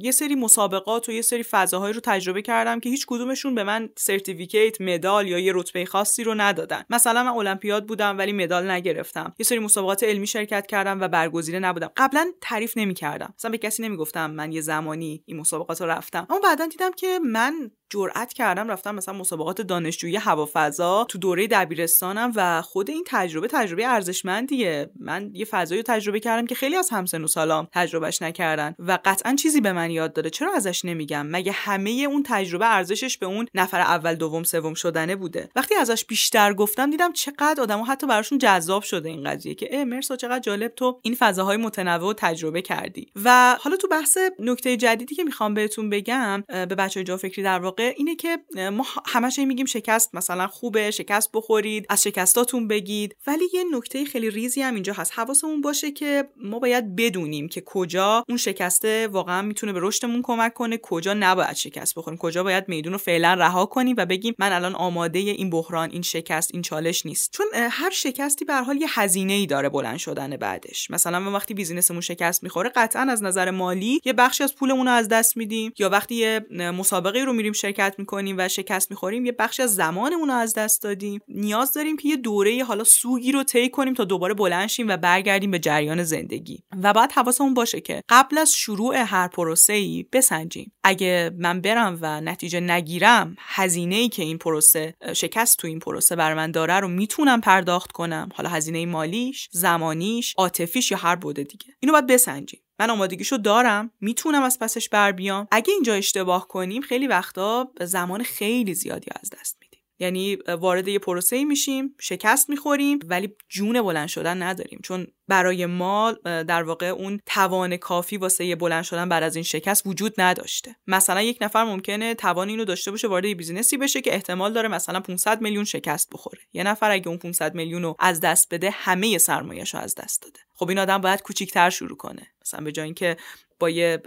[0.01, 3.89] یه سری مسابقات و یه سری فضاهایی رو تجربه کردم که هیچ کدومشون به من
[3.97, 5.53] سرتیفیکیت مدال یا یه
[5.85, 6.83] خاصی رو ندادن.
[6.91, 9.35] مثلا من المپیاد بودم ولی مدال نگرفتم.
[9.39, 11.91] یه سری مسابقات علمی شرکت کردم و برگزیده نبودم.
[11.97, 13.35] قبلا تعریف نمی‌کردم.
[13.39, 16.27] مثلا به کسی نمی‌گفتم من یه زمانی این مسابقات رو رفتم.
[16.31, 22.33] اما بعدا دیدم که من جرأت کردم رفتم مثلا مسابقات دانشجویی هوافضا تو دوره دبیرستانم
[22.35, 24.91] و خود این تجربه تجربه ارزشمندیه.
[25.01, 28.99] من یه فضایی رو تجربه کردم که خیلی از همسن و سالام تجربهش نکردن و
[29.05, 30.31] قطعا چیزی به من یاد داده.
[30.31, 35.17] چرا ازش نمیگم؟ مگه همه اون تجربه ارزشش به اون نفر اول دوم سوم شدنه
[35.17, 39.69] بوده؟ وقتی ازش بیشتر گفتم دیدم چقدر آدمو حتی براشون جذاب شده این قضیه که
[39.73, 43.07] اه مرسا چقدر جالب تو این فضاهای متنوع تجربه کردی.
[43.25, 47.59] و حالا تو بحث نکته جدیدی که می‌خوام بهتون بگم به بچه جا فکری در
[47.59, 48.39] واقع اینه که
[48.73, 53.17] ما همش میگیم شکست مثلا خوبه شکست بخورید از شکستاتون بگید.
[53.27, 55.13] ولی یه نکته خیلی ریزی هم اینجا هست.
[55.15, 60.55] حواسمون باشه که ما باید بدونیم که کجا اون شکسته واقعا می‌تونه به رشدمون کمک
[60.55, 62.19] کنه کجا نباید شکست بخوریم.
[62.19, 66.03] کجا باید میدون رو فعلا رها کنیم و بگیم من الان آماده این بحران این
[66.03, 67.33] شکست این چالش نیست.
[67.33, 70.91] چون هر شکستی به حال یه هزینه ای داره بلند شدن بعدش.
[70.91, 74.93] مثلا ما وقتی بیزینسمون شکست می‌خوره قطعا از نظر مالی یه بخشی از پولمون رو
[74.93, 79.33] از دست میدیم یا وقتی یه مسابقه رو میریم شرکت می‌کنیم و شکست می‌خوریم یه
[79.33, 81.21] بخشی از زمانمون رو از دست دادیم.
[81.29, 84.97] نیاز داریم که یه دوره حالا سوگی رو طی کنیم تا دوباره بلند شیم و
[84.97, 86.63] برگردیم به جریان زندگی.
[86.83, 90.73] و بعد حواسمون باشه که قبل از شروع هر پروسه ای بسنجیم.
[90.85, 96.17] اگه من برم و نتیجه نگیرم هزینه ای که این پروسه شکست تو این پروسه
[96.17, 98.29] بر من داره رو می‌تونم پرداخت کنم.
[98.35, 101.67] حالا هزینه مالیش زمانیش عاطفیش یا هر بوده دیگه.
[101.81, 102.61] اینو باید بسنجیم.
[102.81, 105.49] من آمادگیشو دارم می‌تونم از پسش بر بیام.
[105.51, 109.66] اگه اینجا اشتباه کنیم خیلی وقتا زمان خیلی زیادی از دست میدیم
[109.99, 114.81] یعنی وارد یه پروسه میشیم شکست می‌خوریم ولی جون بلند شدن نداریم.
[114.83, 119.87] چون برای ما در واقع اون توان کافی واسه بلند شدن بعد از این شکست
[119.87, 120.77] وجود نداشته.
[120.87, 124.69] مثلا یک نفر ممکنه توان اینو داشته باشه وارد business ی بشه که احتمال داره
[124.69, 126.41] مثلا 500 میلیون شکست بخوره.
[126.53, 130.23] یه نفر اگه اون 500 میلیون رو از دست بده همه سرمایه‌اش رو از دست
[130.23, 130.41] داده.
[130.55, 132.27] خب این آدم باید کوچیکتر شروع کنه.
[132.43, 133.17] مثلا به جای اینکه
[133.59, 134.03] با یه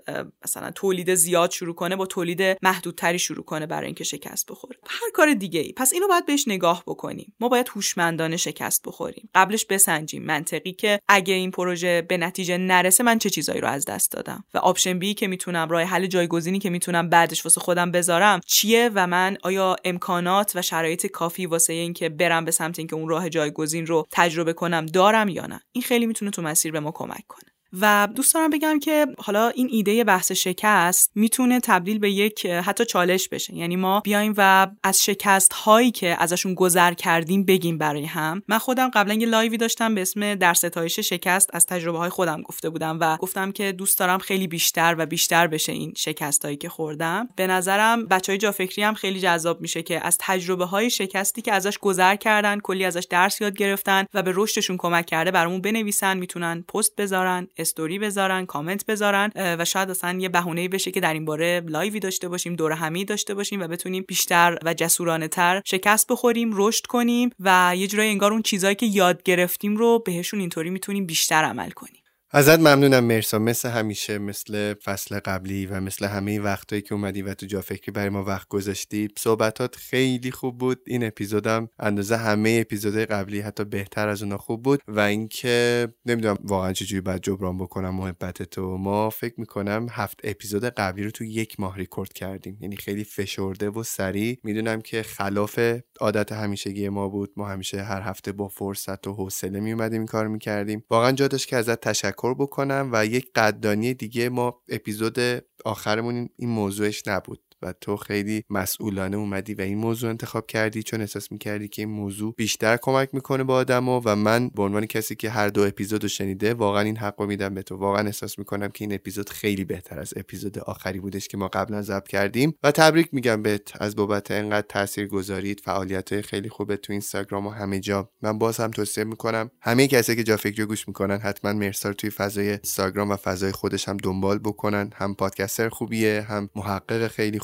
[0.46, 4.78] مثلا تولید زیاد شروع کنه با تولید محدودتری شروع کنه برای اینکه شکست بخوره.
[4.88, 5.74] هر کار دیگه ای.
[5.74, 7.34] پس اینو باید بهش نگاه بکنیم.
[7.40, 9.30] ما باید هوشمندانه شکست بخوریم.
[9.36, 10.26] قبلش بسنجیم.
[10.26, 14.44] منطقی که اگه این پروژه به نتیجه نرسه من چه چیزایی رو از دست دادم؟
[14.54, 18.92] و option B که می‌تونم راه حل جایگزینی که می‌تونم بعدش واسه خودم بذارم چیه
[18.96, 23.30] و من آیا امکانات و شرایط کافی واسه اینکه برم به سمت اینکه اون راه
[23.30, 27.24] جایگزین رو تجربه کنم دارم یا نه؟ این خیلی می‌تونه تو مسیر به ما کمک
[27.28, 27.50] کنه.
[27.74, 32.86] و دوست دارم بگم که حالا این ایده بحث شکست می‌تونه تبدیل به یک حتی
[32.86, 33.56] چالش بشه.
[33.56, 38.42] یعنی ما بیایم و از شکست هایی که ازشون گذر کردیم بگیم برای هم.
[38.48, 42.42] من خودم قبلا یه لایوی داشتم به اسم در ستایش شکست از تجربه های خودم
[42.42, 46.58] گفته بودم و گفتم که دوست دارم خیلی بیشتر و بیشتر بشه این شکست هایی
[46.58, 47.30] که خوردم.
[47.36, 51.54] به نظرم بچه های جافکری هم خیلی جذاب میشه که از تجربه های شکستی که
[51.54, 56.18] ازش گذر کردن کلی ازش درس یاد گرفتن و به رشدشون کمک کرده برامون بنویسن
[56.18, 61.14] می‌تونن پست بذارن استوری بذارن کامنت بذارن و شاید اصلا یه بهونه بشه که در
[61.14, 65.28] این باره live ی داشته باشیم دور همی داشته باشیم و بتونیم بیشتر و جسورانه
[65.28, 70.00] تر شکست بخوریم رشد کنیم و یه جورایی انگار اون چیزایی که یاد گرفتیم رو
[70.00, 71.99] بهشون اینطوری می‌تونیم بیشتر عمل کنیم.
[72.32, 77.34] ازت ممنونم مرسا مثل همیشه مثل فصل قبلی و مثل همه وقتایی که اومدی و
[77.34, 79.08] تو جافکری برای ما وقت گذاشتی.
[79.18, 80.82] صحبتات خیلی خوب بود.
[80.88, 86.38] این اپیزودم اندازه همه اپیزودهای قبلی حتی بهتر از اونا خوب بود و اینکه نمی‌دونم
[86.44, 88.78] واقعا چجوری باید جبران بکنم محبتتو.
[88.78, 92.58] ما فکر می‌کنم هفت اپیزود قبلی رو تو یک ماه ریکورد کردیم.
[92.62, 94.40] یعنی خیلی فشرده و سریع.
[94.44, 95.60] می‌دونم که خلاف
[96.00, 97.32] عادت همیشگی ما بود.
[97.38, 100.84] ما همیشه هر هفته با فرصت و حوصله میومدیم این کار می‌کردیم.
[100.90, 105.20] واقعا جا که ازت تشکر تشکر بکنم و یک قدردانی دیگه ما اپیزود
[105.66, 107.49] آخرمون این موضوعش نبود.
[107.62, 111.92] و تو خیلی مسئولانه اومدی و این موضوع انتخاب کردی چون احساس می‌کردی که این
[111.92, 116.08] موضوع بیشتر کمک می‌کنه با آدما و من به عنوان کسی که هر دو اپیزود
[116.08, 117.76] شنیده واقعا این حق رو میدم به تو.
[117.76, 121.82] واقعا احساس می‌کنم که این اپیزود خیلی بهتر از اپیزود آخری بودش که ما قبلا
[121.82, 122.54] ضبط کردیم.
[122.64, 127.48] و تبریک میگم بهت از بابت انقدر تاثیر گذارید فعالیت های خیلی خوبه تو اینستاگرام
[127.48, 128.10] و همه جا.
[128.22, 132.10] من باز هم توصیه می‌کنم همه کسی که جا فکری گوش می‌کنن حتما مرسار توی
[132.10, 134.90] فضای اینستاگرام و فضای خودش هم دنبال بکنن.
[134.96, 137.40] هم پادکستر خوبیه هم محقق خیلی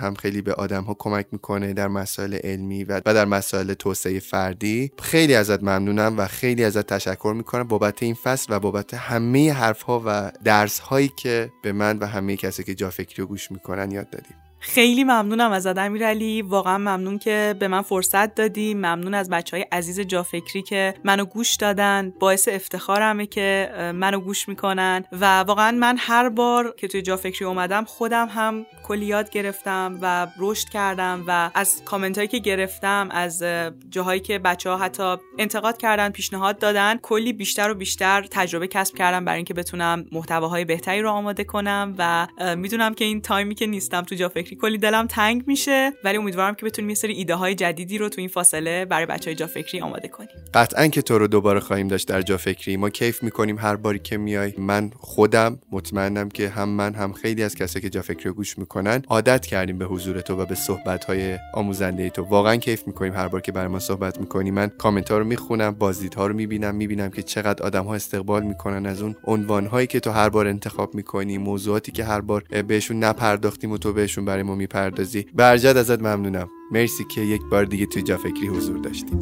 [0.00, 4.92] هم خیلی به آدم ها کمک می‌کنه در مسائل علمی و در مسائل توسعه فردی.
[5.02, 9.82] خیلی ازت ممنونم و خیلی ازت تشکر می‌کنم بابت این فصل و بابت همه حرف
[9.82, 13.50] ها و درس هایی که به من و همه کسی که جا فکری رو گوش
[13.50, 16.42] می‌کنن یاد دادیم خیلی ممنونم از امیرعلی.
[16.42, 18.74] واقعا ممنون که به من فرصت دادی.
[18.74, 22.12] ممنون از بچه های عزیز جافکری که منو گوش دادن.
[22.20, 25.04] باعث افتخارمه که منو گوش می‌کنن.
[25.12, 30.26] و واقعا من هر بار که توی جافکری اومدم خودم هم کلی یاد گرفتم و
[30.38, 33.42] رشد کردم و از کامنت هایی که گرفتم از
[33.90, 38.94] جاهایی که بچه ها حتی انتقاد کردن پیشنهاد دادن کلی بیشتر و بیشتر تجربه کسب
[38.94, 43.66] کردم برای اینکه بتونم محتواهای بهتری رو آماده کنم و می‌دونم که این تایمی که
[43.66, 45.92] نیستم تو جافکری فکری کلی دلم تنگ میشه.
[46.04, 49.30] ولی امیدوارم که بتونیم یه سری ایده های جدیدی رو تو این فاصله برای بچه
[49.30, 50.30] های جا فکری آماده کنیم.
[50.54, 53.98] قطعا که تو رو دوباره خواهیم داشت در جا فکری ما کیف می‌کنیم هر باری
[53.98, 54.52] که میای.
[54.58, 58.58] من خودم مطمئنم که هم من هم خیلی از کسایی که جا فکری رو گوش
[58.58, 62.22] می‌کنن عادت کردیم به حضور تو و به صحبت های آموزنده تو.
[62.22, 64.50] واقعا کیف می‌کنیم هر بار که برای ما صحبت می‌کنی.
[64.50, 68.86] من کامنت ها رو می‌خونم بازدیدها رو می‌بینم می‌بینم که چقدر آدم ها استقبال می‌کنن
[68.86, 73.04] از اون عنوان هایی که تو هر بار انتخاب می‌کنی موضوعاتی که هر بار بهشون
[73.04, 75.26] نپرداختیم و تو بهشون برای ما می‌پردازی.
[75.34, 76.48] برجد ازت ممنونم.
[76.72, 79.20] مرسی که یک بار دیگه توی جا فکری حضور داشتیم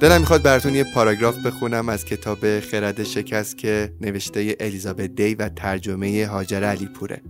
[0.00, 5.48] دلم می‌خواد براتون یه پاراگراف بخونم از کتاب خرد شکست که نوشته الیزابت دی و
[5.48, 7.22] ترجمه هاجر علی پوره.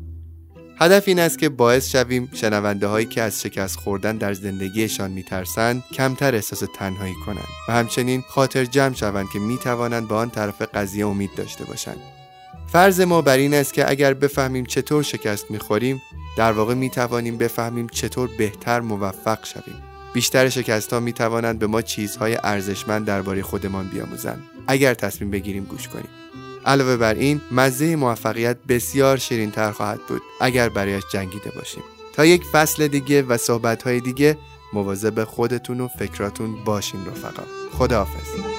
[0.83, 5.85] هدف این است که باعث شویم شنونده هایی که از شکست خوردن در زندگیشان میترسند
[5.93, 11.07] کمتر احساس تنهایی کنند و همچنین خاطر جمع شوند که می‌توانند به آن طرف قضیه
[11.07, 12.01] امید داشته باشند.
[12.73, 16.03] فرض ما بر این است که اگر بفهمیم چطور شکست می‌خوریم
[16.37, 19.83] در واقع می‌توانیم بفهمیم چطور بهتر موفق شویم.
[20.15, 24.43] بیشتر شکست ها می توانند به ما چیزهای ارزشمند درباره خودمان بیاموزند.
[24.67, 26.09] اگر تصمیم بگیریم گوش کنیم.
[26.67, 31.83] علاوه بر این مزه موفقیت بسیار شیرین تر خواهد بود اگر برایش جنگیده باشیم.
[32.13, 34.39] تا یک فصل دیگه و صحبت های دیگه
[34.73, 37.43] مواظب خودتون و فکراتون باشین رفقا.
[37.79, 38.50] خداحافظ.